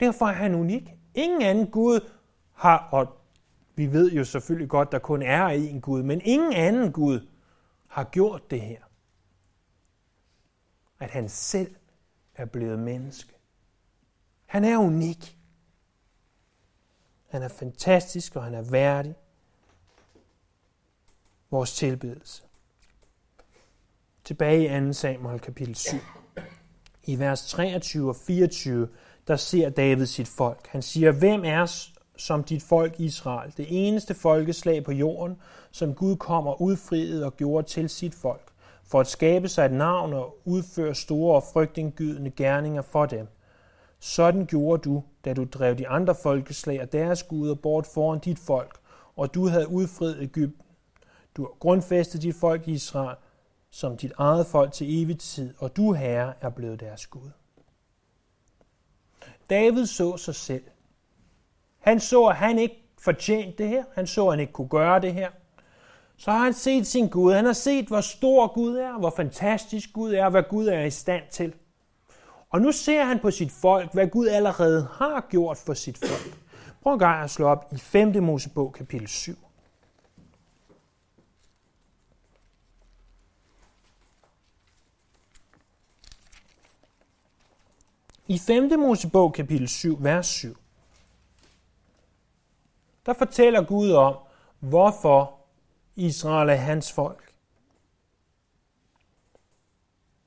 Derfor 0.00 0.26
er 0.26 0.32
han 0.32 0.54
unik. 0.54 0.94
Ingen 1.14 1.42
anden 1.42 1.66
Gud 1.66 2.00
har, 2.52 2.88
og 2.92 3.17
vi 3.78 3.92
ved 3.92 4.12
jo 4.12 4.24
selvfølgelig 4.24 4.68
godt, 4.68 4.92
der 4.92 4.98
kun 4.98 5.22
er 5.22 5.48
én 5.48 5.80
Gud, 5.80 6.02
men 6.02 6.20
ingen 6.20 6.52
anden 6.52 6.92
Gud 6.92 7.28
har 7.86 8.04
gjort 8.04 8.50
det 8.50 8.60
her. 8.60 8.82
At 11.00 11.10
han 11.10 11.28
selv 11.28 11.74
er 12.34 12.44
blevet 12.44 12.78
menneske. 12.78 13.34
Han 14.46 14.64
er 14.64 14.78
unik. 14.78 15.38
Han 17.28 17.42
er 17.42 17.48
fantastisk, 17.48 18.36
og 18.36 18.44
han 18.44 18.54
er 18.54 18.62
værdig 18.62 19.14
vores 21.50 21.74
tilbedelse. 21.74 22.42
Tilbage 24.24 24.86
i 24.86 24.86
2. 24.86 24.92
Samuel 24.92 25.40
kapitel 25.40 25.74
7. 25.74 25.96
I 27.04 27.18
vers 27.18 27.48
23 27.48 28.08
og 28.08 28.16
24, 28.16 28.88
der 29.28 29.36
ser 29.36 29.70
David 29.70 30.06
sit 30.06 30.28
folk. 30.28 30.66
Han 30.66 30.82
siger, 30.82 31.12
hvem 31.12 31.44
er 31.44 31.66
som 32.18 32.44
dit 32.44 32.62
folk 32.62 33.00
Israel, 33.00 33.52
det 33.56 33.66
eneste 33.68 34.14
folkeslag 34.14 34.84
på 34.84 34.92
jorden, 34.92 35.36
som 35.70 35.94
Gud 35.94 36.16
kommer 36.16 36.62
udfriet 36.62 37.24
og 37.24 37.36
gjorde 37.36 37.66
til 37.66 37.88
sit 37.88 38.14
folk, 38.14 38.52
for 38.84 39.00
at 39.00 39.06
skabe 39.06 39.48
sig 39.48 39.64
et 39.64 39.72
navn 39.72 40.12
og 40.12 40.38
udføre 40.44 40.94
store 40.94 41.36
og 41.36 41.44
frygtindgydende 41.52 42.30
gerninger 42.30 42.82
for 42.82 43.06
dem. 43.06 43.26
Sådan 44.00 44.46
gjorde 44.46 44.82
du, 44.82 45.02
da 45.24 45.34
du 45.34 45.44
drev 45.44 45.74
de 45.74 45.88
andre 45.88 46.14
folkeslag 46.14 46.82
og 46.82 46.92
deres 46.92 47.22
guder 47.22 47.54
bort 47.54 47.86
foran 47.86 48.18
dit 48.18 48.38
folk, 48.38 48.78
og 49.16 49.34
du 49.34 49.48
havde 49.48 49.68
udfriet 49.68 50.16
Ægypten. 50.20 50.64
Du 51.36 51.42
har 51.42 51.52
grundfæstet 51.58 52.22
dit 52.22 52.36
folk 52.36 52.68
Israel 52.68 53.16
som 53.70 53.96
dit 53.96 54.12
eget 54.18 54.46
folk 54.46 54.72
til 54.72 55.02
evig 55.02 55.18
tid, 55.18 55.54
og 55.58 55.76
du, 55.76 55.92
Herre, 55.92 56.34
er 56.40 56.48
blevet 56.48 56.80
deres 56.80 57.06
Gud. 57.06 57.30
David 59.50 59.86
så 59.86 60.16
sig 60.16 60.34
selv 60.34 60.64
han 61.80 62.00
så, 62.00 62.26
at 62.26 62.36
han 62.36 62.58
ikke 62.58 62.82
fortjente 62.98 63.62
det 63.62 63.68
her. 63.68 63.84
Han 63.94 64.06
så, 64.06 64.26
at 64.26 64.32
han 64.32 64.40
ikke 64.40 64.52
kunne 64.52 64.68
gøre 64.68 65.00
det 65.00 65.14
her. 65.14 65.30
så 66.16 66.30
har 66.30 66.38
han 66.38 66.54
set 66.54 66.86
sin 66.86 67.08
Gud. 67.08 67.32
Han 67.32 67.44
har 67.44 67.52
set, 67.52 67.86
hvor 67.86 68.00
stor 68.00 68.54
Gud 68.54 68.76
er, 68.76 68.98
hvor 68.98 69.12
fantastisk 69.16 69.92
Gud 69.92 70.12
er, 70.12 70.28
hvad 70.28 70.42
Gud 70.42 70.66
er 70.66 70.82
i 70.84 70.90
stand 70.90 71.22
til. 71.30 71.54
Og 72.50 72.60
nu 72.60 72.72
ser 72.72 73.04
han 73.04 73.18
på 73.18 73.30
sit 73.30 73.52
folk, 73.52 73.92
hvad 73.92 74.06
Gud 74.06 74.28
allerede 74.28 74.88
har 74.92 75.26
gjort 75.30 75.56
for 75.56 75.74
sit 75.74 75.98
folk. 75.98 76.38
Prøv 76.82 76.92
en 76.92 76.98
gang 76.98 77.24
at 77.24 77.30
slå 77.30 77.46
op 77.46 77.72
i 77.72 77.78
5. 77.78 78.22
Mosebog, 78.22 78.72
kapitel 78.72 79.08
7. 79.08 79.34
I 88.28 88.38
5. 88.38 88.80
Mosebog, 88.80 89.32
kapitel 89.32 89.68
7, 89.68 89.96
vers 90.00 90.26
7, 90.26 90.56
der 93.08 93.14
fortæller 93.14 93.62
Gud 93.62 93.92
om, 93.92 94.16
hvorfor 94.58 95.34
Israel 95.96 96.48
er 96.48 96.54
hans 96.54 96.92
folk. 96.92 97.32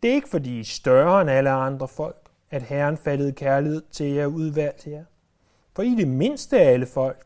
Det 0.04 0.10
er 0.10 0.16
ikke 0.16 0.30
fordi 0.30 0.58
I 0.58 0.60
er 0.60 0.64
større 0.64 1.22
end 1.22 1.30
alle 1.30 1.50
andre 1.50 1.88
folk, 1.88 2.30
at 2.50 2.62
Herren 2.62 2.98
fattede 2.98 3.32
kærlighed 3.32 3.82
til 3.92 4.06
jer 4.06 4.26
og 4.26 4.32
udvalgte 4.32 4.92
jer. 4.92 5.06
For 5.74 5.84
I 5.84 5.92
er 5.92 5.96
det 5.96 6.08
mindste 6.08 6.60
af 6.60 6.72
alle 6.72 6.86
folk. 6.86 7.26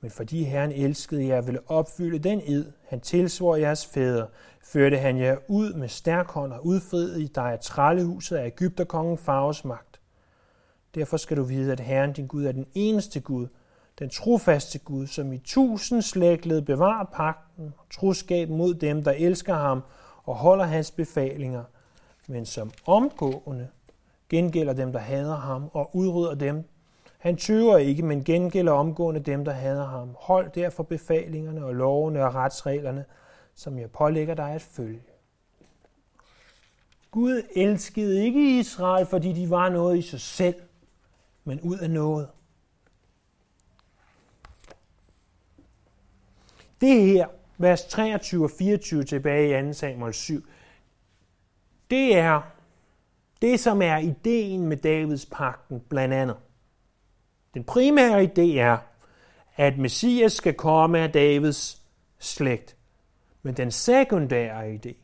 Men 0.00 0.10
fordi 0.10 0.44
Herren 0.44 0.72
elskede 0.72 1.26
jer, 1.26 1.40
ville 1.40 1.70
opfylde 1.70 2.18
den 2.18 2.42
ed, 2.46 2.72
han 2.88 3.00
tilsvor 3.00 3.56
jeres 3.56 3.86
fædre, 3.86 4.26
førte 4.62 4.98
han 4.98 5.18
jer 5.18 5.36
ud 5.48 5.72
med 5.72 5.88
stærk 5.88 6.30
hånd 6.30 6.52
og 6.52 6.66
udfriede 6.66 7.22
i 7.22 7.26
dig 7.26 7.52
af 7.52 7.60
trællehuset 7.60 8.36
af 8.36 8.46
Ægypterkongen 8.46 9.18
Faros 9.18 9.64
magt. 9.64 10.00
Derfor 10.94 11.16
skal 11.16 11.36
du 11.36 11.42
vide, 11.42 11.72
at 11.72 11.80
Herren 11.80 12.12
din 12.12 12.26
Gud 12.26 12.44
er 12.44 12.52
den 12.52 12.66
eneste 12.74 13.20
Gud, 13.20 13.46
den 14.00 14.10
trofaste 14.10 14.78
Gud, 14.78 15.06
som 15.06 15.32
i 15.32 15.38
tusind 15.38 16.02
slægtled 16.02 16.62
bevarer 16.62 17.04
pagten 17.04 17.74
og 17.78 17.84
troskab 17.94 18.48
mod 18.48 18.74
dem, 18.74 19.04
der 19.04 19.12
elsker 19.12 19.54
ham 19.54 19.82
og 20.24 20.34
holder 20.34 20.64
hans 20.64 20.90
befalinger, 20.90 21.64
men 22.28 22.46
som 22.46 22.72
omgående 22.86 23.68
gengælder 24.28 24.72
dem, 24.72 24.92
der 24.92 24.98
hader 24.98 25.36
ham 25.36 25.70
og 25.72 25.96
udrydder 25.96 26.34
dem. 26.34 26.64
Han 27.18 27.36
tøver 27.36 27.76
ikke, 27.76 28.02
men 28.02 28.24
gengælder 28.24 28.72
omgående 28.72 29.20
dem, 29.20 29.44
der 29.44 29.52
hader 29.52 29.86
ham. 29.86 30.16
Hold 30.18 30.50
derfor 30.54 30.82
befalingerne 30.82 31.64
og 31.64 31.74
lovene 31.74 32.24
og 32.24 32.34
retsreglerne, 32.34 33.04
som 33.54 33.78
jeg 33.78 33.90
pålægger 33.90 34.34
dig 34.34 34.50
at 34.50 34.62
følge. 34.62 35.02
Gud 37.10 37.42
elskede 37.56 38.24
ikke 38.24 38.58
Israel, 38.58 39.06
fordi 39.06 39.32
de 39.32 39.50
var 39.50 39.68
noget 39.68 39.98
i 39.98 40.02
sig 40.02 40.20
selv, 40.20 40.54
men 41.44 41.60
ud 41.60 41.78
af 41.78 41.90
noget. 41.90 42.28
Det 46.80 47.06
her, 47.06 47.26
vers 47.58 47.84
23 47.84 48.44
og 48.44 48.50
24 48.58 49.04
tilbage 49.04 49.60
i 49.60 49.72
2 49.72 49.72
Samuel 49.72 50.14
7, 50.14 50.44
det 51.90 52.16
er 52.16 52.40
det, 53.42 53.60
som 53.60 53.82
er 53.82 53.96
ideen 53.96 54.66
med 54.66 54.76
Davids 54.76 55.26
pakten 55.26 55.80
blandt 55.80 56.14
andet. 56.14 56.36
Den 57.54 57.64
primære 57.64 58.22
idé 58.22 58.58
er, 58.58 58.78
at 59.56 59.78
Messias 59.78 60.32
skal 60.32 60.54
komme 60.54 60.98
af 60.98 61.12
Davids 61.12 61.82
slægt. 62.18 62.76
Men 63.42 63.54
den 63.54 63.70
sekundære 63.70 64.74
idé, 64.74 64.94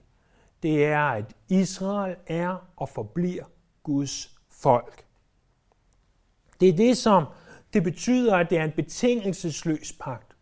det 0.62 0.84
er, 0.84 1.00
at 1.00 1.24
Israel 1.48 2.16
er 2.26 2.68
og 2.76 2.88
forbliver 2.88 3.44
Guds 3.82 4.38
folk. 4.50 5.04
Det 6.60 6.68
er 6.68 6.76
det, 6.76 6.96
som 6.96 7.24
det 7.72 7.82
betyder, 7.82 8.36
at 8.36 8.50
det 8.50 8.58
er 8.58 8.64
en 8.64 8.72
betingelsesløs 8.72 9.92
pagt. 10.00 10.35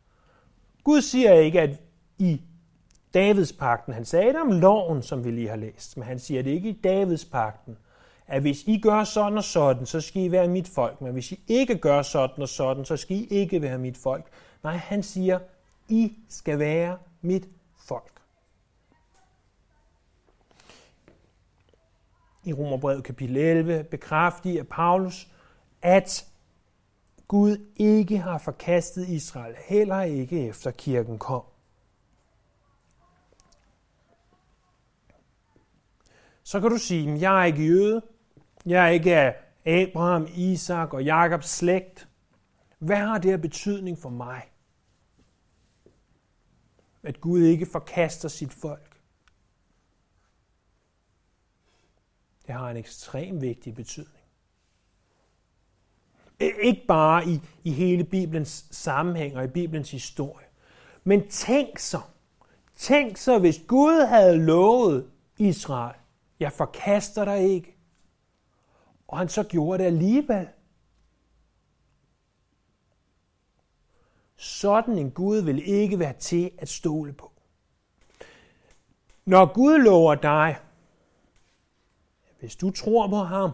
Gud 0.85 1.03
siger 1.03 1.33
ikke, 1.33 1.61
at 1.61 1.81
i 2.19 2.41
Davids 3.15 3.53
pakten, 3.53 3.95
han 3.95 4.05
sagde 4.05 4.33
det 4.33 4.41
om 4.41 4.51
loven, 4.51 5.03
som 5.03 5.25
vi 5.25 5.31
lige 5.31 5.49
har 5.49 5.57
læst, 5.57 5.97
men 5.97 6.07
han 6.07 6.19
siger 6.19 6.43
det 6.43 6.51
ikke 6.51 6.69
i 6.69 6.81
Davids 6.85 7.25
pakten, 7.25 7.77
at 8.27 8.41
hvis 8.41 8.63
I 8.67 8.81
gør 8.81 9.05
sådan 9.05 9.39
og 9.39 9.45
sådan, 9.45 9.87
så 9.87 10.01
skal 10.01 10.23
I 10.23 10.33
være 10.33 10.49
mit 10.49 10.69
folk, 10.69 11.01
men 11.01 11.13
hvis 11.13 11.33
I 11.33 11.41
ikke 11.47 11.79
gør 11.79 12.03
sådan 12.03 12.43
og 12.43 12.49
sådan, 12.49 12.85
så 12.85 12.97
skal 12.97 13.17
I 13.17 13.25
ikke 13.25 13.63
være 13.63 13.79
mit 13.79 13.97
folk. 13.97 14.25
Nej, 14.63 14.77
han 14.77 15.03
siger, 15.03 15.39
I 15.89 16.13
skal 16.29 16.59
være 16.59 16.99
mit 17.21 17.49
folk. 17.79 18.21
I 22.45 22.53
Romerbrevet 22.53 23.05
kapitel 23.05 23.37
11 23.37 23.85
bekræfter 23.85 24.65
Paulus, 24.65 25.29
at 25.83 26.27
Gud 27.35 27.67
ikke 27.77 28.19
har 28.19 28.39
forkastet 28.39 29.09
Israel, 29.09 29.57
heller 29.59 30.03
ikke 30.03 30.49
efter 30.49 30.71
kirken 30.71 31.19
kom. 31.19 31.43
Så 36.43 36.61
kan 36.61 36.71
du 36.71 36.79
sige, 36.79 37.13
at 37.13 37.21
jeg 37.21 37.41
er 37.41 37.45
ikke 37.45 37.67
jøde, 37.67 38.03
jeg 38.67 38.85
er 38.85 38.89
ikke 38.89 39.17
af 39.17 39.37
Abraham, 39.65 40.27
Isak 40.35 40.93
og 40.93 41.05
Jakobs 41.05 41.49
slægt. 41.49 42.09
Hvad 42.79 42.97
har 42.97 43.19
det 43.19 43.31
her 43.31 43.39
betydning 43.39 43.99
for 43.99 44.11
mig? 44.11 44.53
At 47.03 47.21
Gud 47.21 47.43
ikke 47.43 47.67
forkaster 47.67 48.29
sit 48.29 48.53
folk. 48.53 49.01
Det 52.47 52.55
har 52.55 52.71
en 52.71 52.77
ekstrem 52.77 53.41
vigtig 53.41 53.75
betydning. 53.75 54.14
E, 56.41 56.51
ikke 56.63 56.85
bare 56.89 57.29
i, 57.29 57.41
i 57.65 57.71
hele 57.71 58.05
Bibelens 58.05 58.67
sammenhæng 58.71 59.37
og 59.37 59.45
i 59.45 59.49
Bibelens 59.49 59.91
historie. 59.91 60.47
Men 61.05 61.29
tænk 61.29 61.79
så, 61.79 62.01
tænk 62.77 63.17
så, 63.17 63.39
hvis 63.39 63.61
Gud 63.67 64.07
havde 64.07 64.39
lovet 64.39 65.11
Israel, 65.39 65.97
jeg 66.41 66.53
forkaster 66.53 67.25
dig 67.25 67.39
ikke, 67.39 67.77
og 69.09 69.19
han 69.19 69.29
så 69.29 69.43
gjorde 69.43 69.79
det 69.79 69.87
alligevel. 69.87 70.49
Sådan 74.37 74.99
en 74.99 75.11
Gud 75.11 75.39
vil 75.39 75.69
ikke 75.69 75.99
være 75.99 76.13
til 76.13 76.51
at 76.59 76.69
stole 76.69 77.13
på. 77.13 77.33
Når 79.25 79.53
Gud 79.53 79.79
lover 79.79 80.15
dig, 80.15 80.57
hvis 82.41 82.57
du 82.57 82.71
tror 82.71 83.09
på 83.09 83.17
ham, 83.17 83.51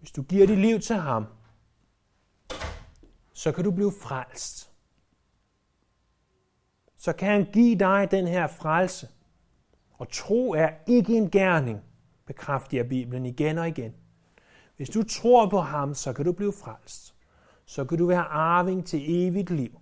hvis 0.00 0.12
du 0.12 0.22
giver 0.22 0.46
dit 0.46 0.58
liv 0.58 0.80
til 0.80 0.96
ham, 0.96 1.26
så 3.32 3.52
kan 3.52 3.64
du 3.64 3.70
blive 3.70 3.92
frelst. 4.02 4.70
Så 6.96 7.12
kan 7.12 7.28
han 7.28 7.52
give 7.52 7.78
dig 7.78 8.08
den 8.10 8.26
her 8.26 8.46
frelse. 8.46 9.08
Og 9.92 10.08
tro 10.12 10.52
er 10.52 10.70
ikke 10.86 11.16
en 11.16 11.30
gerning, 11.30 11.80
bekræfter 12.26 12.84
Bibelen 12.84 13.26
igen 13.26 13.58
og 13.58 13.68
igen. 13.68 13.94
Hvis 14.76 14.90
du 14.90 15.02
tror 15.02 15.48
på 15.48 15.60
ham, 15.60 15.94
så 15.94 16.12
kan 16.12 16.24
du 16.24 16.32
blive 16.32 16.52
frelst. 16.52 17.14
Så 17.64 17.84
kan 17.84 17.98
du 17.98 18.06
være 18.06 18.24
arving 18.24 18.86
til 18.86 19.26
evigt 19.26 19.50
liv. 19.50 19.80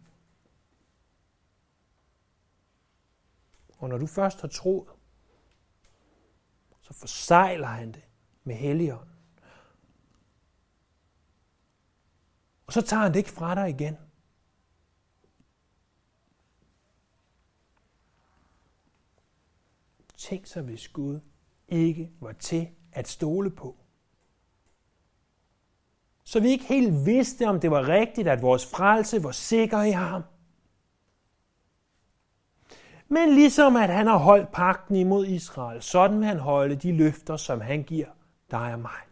Og 3.79 3.89
når 3.89 3.99
du 3.99 4.07
først 4.07 4.41
har 4.41 4.49
troet, 4.49 4.89
så 6.81 6.95
forsejler 6.95 7.67
han 7.67 7.93
det 7.93 8.05
med 8.45 8.55
Helligånden. 8.55 9.18
Og 12.69 12.75
så 12.75 12.83
tager 12.83 13.03
han 13.03 13.13
det 13.13 13.19
ikke 13.19 13.31
fra 13.31 13.55
dig 13.55 13.69
igen. 13.69 13.97
Tænk 20.17 20.47
sig, 20.47 20.63
hvis 20.63 20.89
Gud 20.89 21.21
ikke 21.69 22.11
var 22.21 22.33
til 22.33 22.69
at 22.93 23.09
stole 23.09 23.51
på. 23.51 23.77
Så 26.25 26.41
vi 26.41 26.49
ikke 26.49 26.65
helt 26.65 27.07
vidste, 27.07 27.49
om 27.49 27.61
det 27.61 27.71
var 27.71 27.89
rigtigt, 27.89 28.29
at 28.29 28.43
vores 28.43 28.67
frelse 28.67 29.25
var 29.25 29.33
sikker 29.33 29.83
i 29.83 29.91
ham. 29.91 30.23
Men 33.09 33.35
ligesom 33.35 33.77
at 33.77 33.91
han 33.91 34.07
har 34.07 34.19
holdt 34.19 34.53
pakten 34.53 34.97
imod 34.97 35.27
Israel, 35.27 35.83
sådan 35.83 36.19
vil 36.19 36.27
han 36.27 36.39
holde 36.39 36.77
de 36.77 36.93
løfter, 36.93 37.37
som 37.37 37.61
han 37.61 37.83
giver 37.83 38.09
dig 38.51 38.73
og 38.73 38.81
mig. 38.81 39.08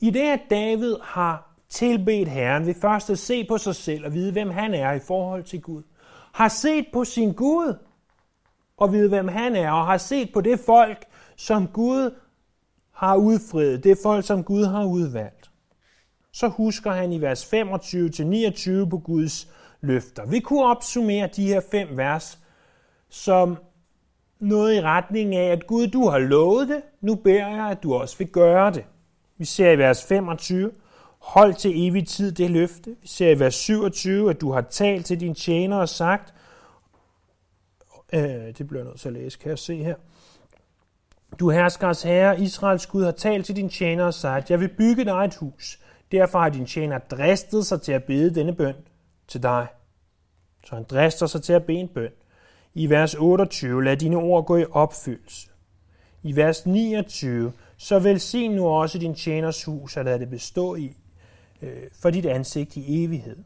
I 0.00 0.10
det, 0.10 0.20
at 0.20 0.40
David 0.50 0.96
har 1.02 1.56
tilbedt 1.68 2.28
Herren, 2.28 2.66
ved 2.66 2.74
først 2.80 3.10
at 3.10 3.18
se 3.18 3.44
på 3.44 3.58
sig 3.58 3.74
selv 3.74 4.06
og 4.06 4.14
vide, 4.14 4.32
hvem 4.32 4.50
han 4.50 4.74
er 4.74 4.92
i 4.92 5.00
forhold 5.00 5.42
til 5.42 5.60
Gud 5.60 5.82
har 6.34 6.48
set 6.48 6.86
på 6.92 7.04
sin 7.04 7.32
Gud 7.32 7.78
og 8.76 8.92
vide, 8.92 9.08
hvem 9.08 9.28
han 9.28 9.56
er, 9.56 9.70
og 9.70 9.86
har 9.86 9.98
set 9.98 10.32
på 10.32 10.40
det 10.40 10.60
folk, 10.66 11.04
som 11.36 11.68
Gud 11.68 12.14
har 12.92 13.16
udfriet, 13.16 13.84
det 13.84 13.98
folk, 14.02 14.24
som 14.24 14.44
Gud 14.44 14.64
har 14.64 14.84
udvalgt, 14.84 15.50
så 16.32 16.48
husker 16.48 16.90
han 16.90 17.12
i 17.12 17.20
vers 17.20 17.54
25-29 17.54 18.88
på 18.88 18.98
Guds 18.98 19.48
løfter. 19.80 20.26
Vi 20.26 20.40
kunne 20.40 20.64
opsummere 20.64 21.28
de 21.36 21.46
her 21.46 21.60
fem 21.70 21.96
vers 21.96 22.38
som 23.08 23.56
noget 24.40 24.74
i 24.74 24.80
retning 24.80 25.36
af, 25.36 25.52
at 25.52 25.66
Gud, 25.66 25.86
du 25.86 26.08
har 26.08 26.18
lovet 26.18 26.68
det, 26.68 26.82
nu 27.00 27.14
beder 27.14 27.48
jeg, 27.48 27.70
at 27.70 27.82
du 27.82 27.94
også 27.94 28.18
vil 28.18 28.28
gøre 28.28 28.72
det. 28.72 28.84
Vi 29.44 29.48
ser 29.48 29.70
i 29.70 29.78
vers 29.78 30.04
25, 30.04 30.70
Hold 31.18 31.54
til 31.54 31.88
evig 31.88 32.08
tid 32.08 32.32
det 32.32 32.50
løfte. 32.50 32.96
Vi 33.02 33.08
ser 33.08 33.30
i 33.30 33.38
vers 33.38 33.54
27, 33.54 34.30
at 34.30 34.40
du 34.40 34.52
har 34.52 34.60
talt 34.60 35.06
til 35.06 35.20
din 35.20 35.34
tjener 35.34 35.76
og 35.76 35.88
sagt, 35.88 36.34
øh, 38.12 38.20
det 38.58 38.68
bliver 38.68 38.84
nødt 38.84 39.00
til 39.00 39.08
at 39.08 39.12
læse, 39.12 39.38
kan 39.38 39.50
jeg 39.50 39.58
se 39.58 39.76
her. 39.76 39.94
Du 41.38 41.50
herskers 41.50 42.02
herre, 42.02 42.40
Israels 42.40 42.86
Gud, 42.86 43.04
har 43.04 43.10
talt 43.10 43.46
til 43.46 43.56
din 43.56 43.68
tjener 43.68 44.04
og 44.04 44.14
sagt, 44.14 44.50
jeg 44.50 44.60
vil 44.60 44.68
bygge 44.68 45.04
dig 45.04 45.24
et 45.24 45.34
hus. 45.34 45.80
Derfor 46.12 46.38
har 46.38 46.48
din 46.48 46.66
tjener 46.66 46.98
dristet 46.98 47.66
sig 47.66 47.82
til 47.82 47.92
at 47.92 48.04
bede 48.04 48.34
denne 48.34 48.54
bøn 48.54 48.76
til 49.28 49.42
dig. 49.42 49.66
Så 50.64 50.74
han 50.74 50.84
drister 50.84 51.26
sig 51.26 51.42
til 51.42 51.52
at 51.52 51.64
bede 51.64 51.78
en 51.78 51.88
bøn. 51.88 52.12
I 52.74 52.90
vers 52.90 53.14
28, 53.14 53.84
lad 53.84 53.96
dine 53.96 54.16
ord 54.16 54.46
gå 54.46 54.56
i 54.56 54.64
opfyldelse. 54.70 55.48
I 56.22 56.36
vers 56.36 56.66
29, 56.66 57.52
så 57.76 57.98
velsign 57.98 58.50
nu 58.50 58.66
også 58.66 58.98
din 58.98 59.14
tjeners 59.14 59.64
hus, 59.64 59.96
og 59.96 60.04
lad 60.04 60.18
det 60.18 60.30
bestå 60.30 60.74
i, 60.74 60.96
øh, 61.62 61.82
for 61.92 62.10
dit 62.10 62.26
ansigt 62.26 62.76
i 62.76 63.04
evighed. 63.04 63.36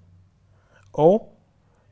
Og 0.93 1.35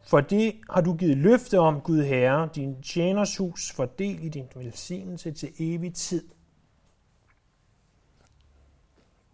for 0.03 0.21
det 0.21 0.61
har 0.71 0.81
du 0.81 0.95
givet 0.95 1.17
løfte 1.17 1.59
om, 1.59 1.81
Gud 1.81 2.03
Herre, 2.03 2.49
din 2.55 2.83
tjeners 2.83 3.37
hus, 3.37 3.73
fordel 3.73 4.25
i 4.25 4.29
din 4.29 4.49
velsignelse 4.55 5.33
til 5.33 5.53
evig 5.59 5.95
tid. 5.95 6.29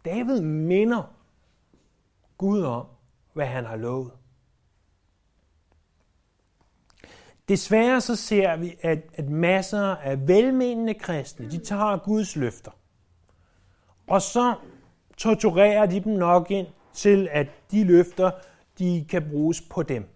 David 0.04 0.40
minder 0.40 1.14
Gud 2.38 2.62
om, 2.62 2.86
hvad 3.32 3.46
han 3.46 3.64
har 3.64 3.76
lovet. 3.76 4.12
Desværre 7.48 8.00
så 8.00 8.16
ser 8.16 8.56
vi, 8.56 8.76
at, 8.80 8.98
at 9.14 9.28
masser 9.28 9.82
af 9.82 10.28
velmenende 10.28 10.94
kristne, 10.94 11.50
de 11.50 11.58
tager 11.58 11.98
Guds 11.98 12.36
løfter. 12.36 12.70
Og 14.06 14.22
så 14.22 14.54
torturerer 15.16 15.86
de 15.86 16.00
dem 16.00 16.12
nok 16.12 16.50
ind 16.50 16.66
til, 16.94 17.28
at 17.30 17.46
de 17.70 17.84
løfter, 17.84 18.30
de 18.78 19.04
kan 19.08 19.28
bruges 19.30 19.60
på 19.60 19.82
dem. 19.82 20.08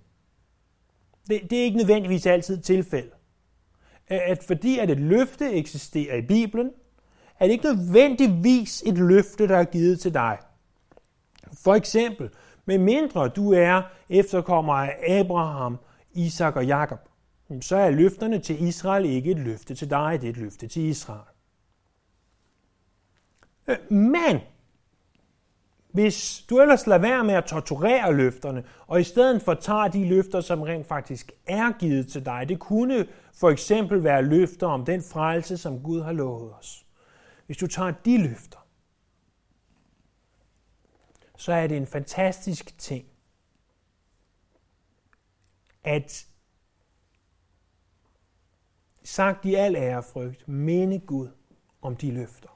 Det, 1.28 1.50
det 1.50 1.58
er 1.58 1.64
ikke 1.64 1.76
nødvendigvis 1.76 2.26
altid 2.26 2.60
tilfælde. 2.60 3.10
At 4.08 4.44
fordi 4.46 4.78
at 4.78 4.90
et 4.90 5.00
løfte 5.00 5.52
eksisterer 5.52 6.16
i 6.16 6.22
Bibelen, 6.22 6.70
er 7.40 7.46
det 7.46 7.52
ikke 7.52 7.74
nødvendigvis 7.74 8.82
et 8.86 8.98
løfte, 8.98 9.48
der 9.48 9.56
er 9.56 9.64
givet 9.64 10.00
til 10.00 10.14
dig. 10.14 10.38
For 11.64 11.74
eksempel, 11.74 12.30
med 12.64 12.78
mindre 12.78 13.28
du 13.28 13.52
er 13.52 13.82
efterkommer 14.08 14.74
af 14.74 14.96
Abraham, 15.08 15.78
Isak 16.12 16.56
og 16.56 16.66
Jakob, 16.66 16.98
så 17.60 17.76
er 17.76 17.90
løfterne 17.90 18.38
til 18.38 18.62
Israel 18.62 19.04
ikke 19.04 19.30
et 19.30 19.38
løfte 19.38 19.74
til 19.74 19.90
dig, 19.90 20.18
det 20.20 20.26
er 20.26 20.30
et 20.30 20.36
løfte 20.36 20.68
til 20.68 20.82
Israel. 20.82 21.35
Men 23.90 24.40
hvis 25.92 26.44
du 26.50 26.60
ellers 26.60 26.86
lader 26.86 27.00
være 27.00 27.24
med 27.24 27.34
at 27.34 27.44
torturere 27.44 28.14
løfterne, 28.14 28.64
og 28.86 29.00
i 29.00 29.04
stedet 29.04 29.42
for 29.42 29.54
tager 29.54 29.88
de 29.88 30.08
løfter, 30.08 30.40
som 30.40 30.62
rent 30.62 30.86
faktisk 30.86 31.32
er 31.46 31.78
givet 31.78 32.08
til 32.08 32.24
dig, 32.26 32.48
det 32.48 32.58
kunne 32.58 33.06
for 33.34 33.50
eksempel 33.50 34.04
være 34.04 34.22
løfter 34.22 34.66
om 34.66 34.84
den 34.84 35.02
frelse, 35.02 35.58
som 35.58 35.82
Gud 35.82 36.02
har 36.02 36.12
lovet 36.12 36.54
os. 36.54 36.86
Hvis 37.46 37.56
du 37.56 37.66
tager 37.66 37.90
de 37.90 38.18
løfter, 38.18 38.66
så 41.36 41.52
er 41.52 41.66
det 41.66 41.76
en 41.76 41.86
fantastisk 41.86 42.78
ting, 42.78 43.06
at 45.84 46.26
sagt 49.04 49.44
i 49.44 49.54
al 49.54 49.76
ærefrygt, 49.76 50.48
minde 50.48 50.98
Gud 50.98 51.28
om 51.82 51.96
de 51.96 52.10
løfter. 52.10 52.55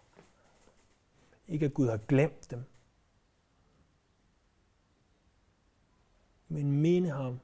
Ikke 1.51 1.67
at 1.67 1.75
Gud 1.75 1.89
har 1.89 1.97
glemt 1.97 2.51
dem, 2.51 2.65
men 6.49 6.73
minde 6.73 7.11
ham 7.11 7.41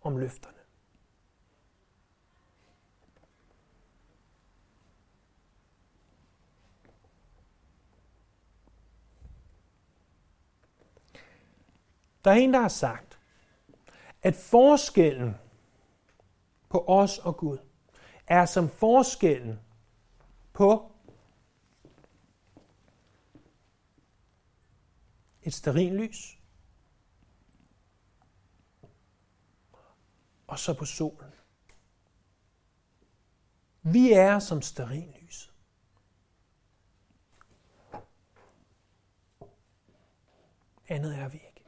om 0.00 0.16
løfterne. 0.16 0.58
Der 12.24 12.30
er 12.30 12.34
en, 12.34 12.52
der 12.52 12.60
har 12.60 12.68
sagt, 12.68 13.18
at 14.22 14.34
forskellen 14.34 15.34
på 16.68 16.84
os 16.86 17.18
og 17.18 17.36
Gud 17.36 17.58
er 18.26 18.46
som 18.46 18.68
forskellen 18.68 19.60
på 20.52 20.92
et 25.42 25.54
sterinlys 25.54 26.38
og 30.46 30.58
så 30.58 30.74
på 30.74 30.84
solen. 30.84 31.32
Vi 33.82 34.12
er 34.12 34.38
som 34.38 34.62
sterinlys. 34.62 35.52
Andet 40.88 41.18
er 41.18 41.28
vi 41.28 41.36
ikke. 41.36 41.64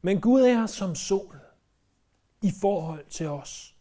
Men 0.00 0.20
Gud 0.20 0.42
er 0.42 0.66
som 0.66 0.94
solen 0.94 1.40
i 2.42 2.52
forhold 2.60 3.06
til 3.06 3.26
os. 3.26 3.77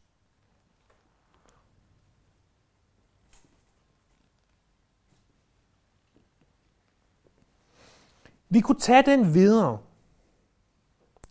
Vi 8.49 8.59
kunne 8.59 8.79
tage 8.79 9.03
den 9.05 9.33
videre, 9.33 9.79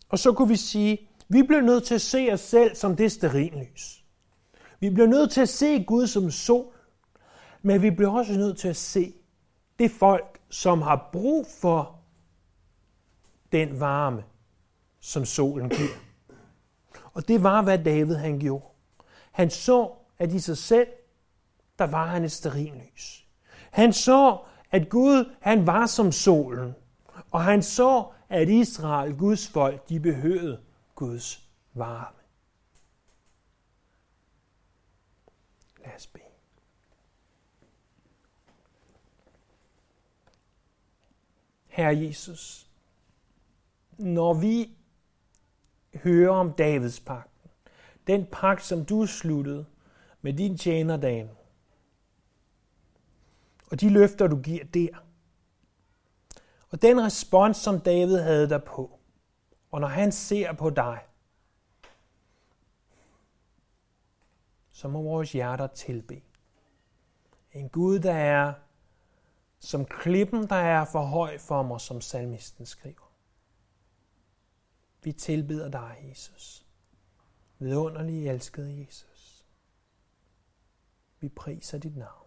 og 0.09 0.19
så 0.19 0.33
kunne 0.33 0.47
vi 0.47 0.55
sige, 0.55 1.09
vi 1.27 1.43
bliver 1.43 1.61
nødt 1.61 1.83
til 1.83 1.95
at 1.95 2.01
se 2.01 2.29
os 2.31 2.39
selv 2.39 2.75
som 2.75 2.95
det 2.95 3.11
sterinlys. 3.11 4.03
Vi 4.79 4.89
bliver 4.89 5.07
nødt 5.07 5.31
til 5.31 5.41
at 5.41 5.49
se 5.49 5.83
Gud 5.83 6.07
som 6.07 6.31
sol, 6.31 6.73
men 7.61 7.81
vi 7.81 7.89
bliver 7.89 8.11
også 8.11 8.33
nødt 8.33 8.57
til 8.57 8.67
at 8.67 8.75
se 8.75 9.13
det 9.79 9.91
folk, 9.91 10.39
som 10.49 10.81
har 10.81 11.09
brug 11.11 11.47
for 11.61 11.99
den 13.51 13.79
varme, 13.79 14.23
som 14.99 15.25
solen 15.25 15.69
giver. 15.69 15.97
Og 17.13 17.27
det 17.27 17.43
var, 17.43 17.61
hvad 17.61 17.79
David 17.79 18.15
han 18.15 18.39
gjorde. 18.39 18.65
Han 19.31 19.49
så, 19.49 19.91
at 20.19 20.33
i 20.33 20.39
sig 20.39 20.57
selv, 20.57 20.87
der 21.79 21.85
var 21.85 22.05
han 22.05 22.23
et 22.23 22.31
sterinlys. 22.31 23.25
Han 23.71 23.93
så, 23.93 24.37
at 24.71 24.89
Gud 24.89 25.31
han 25.41 25.67
var 25.67 25.85
som 25.85 26.11
solen, 26.11 26.75
og 27.37 27.43
han 27.43 27.63
så, 27.63 28.11
at 28.29 28.49
Israel, 28.49 29.17
Guds 29.17 29.47
folk, 29.47 29.89
de 29.89 29.99
behøvede 29.99 30.61
Guds 30.95 31.49
varme. 31.73 32.17
Lad 35.85 35.95
os 35.95 36.07
bede. 36.07 36.23
Herre 41.67 41.97
Jesus, 41.97 42.67
når 43.97 44.33
vi 44.33 44.77
hører 45.95 46.35
om 46.35 46.53
Davids 46.53 46.99
pagt, 46.99 47.31
den 48.07 48.25
pagt, 48.31 48.63
som 48.63 48.85
du 48.85 49.05
sluttede 49.05 49.65
med 50.21 50.33
din 50.33 50.57
tjener 50.57 50.97
David, 50.97 51.35
og 53.71 53.81
de 53.81 53.89
løfter, 53.89 54.27
du 54.27 54.41
giver 54.41 54.63
der, 54.63 55.06
og 56.69 56.81
den 56.81 57.05
respons, 57.05 57.57
som 57.57 57.79
David 57.79 58.17
havde 58.17 58.49
derpå, 58.49 58.99
og 59.71 59.81
når 59.81 59.87
han 59.87 60.11
ser 60.11 60.53
på 60.53 60.69
dig, 60.69 60.99
så 64.69 64.87
må 64.87 65.01
vores 65.01 65.31
hjerter 65.31 65.67
tilbe. 65.67 66.21
En 67.51 67.69
Gud, 67.69 67.99
der 67.99 68.13
er 68.13 68.53
som 69.59 69.85
klippen, 69.85 70.49
der 70.49 70.55
er 70.55 70.85
for 70.85 71.05
høj 71.05 71.37
for 71.37 71.63
mig, 71.63 71.81
som 71.81 72.01
salmisten 72.01 72.65
skriver. 72.65 73.11
Vi 75.03 75.11
tilbeder 75.11 75.69
dig, 75.69 76.05
Jesus. 76.09 76.65
Vidunderlig 77.59 78.27
elskede 78.29 78.79
Jesus. 78.79 79.45
Vi 81.19 81.29
priser 81.29 81.77
dit 81.77 81.97
navn. 81.97 82.26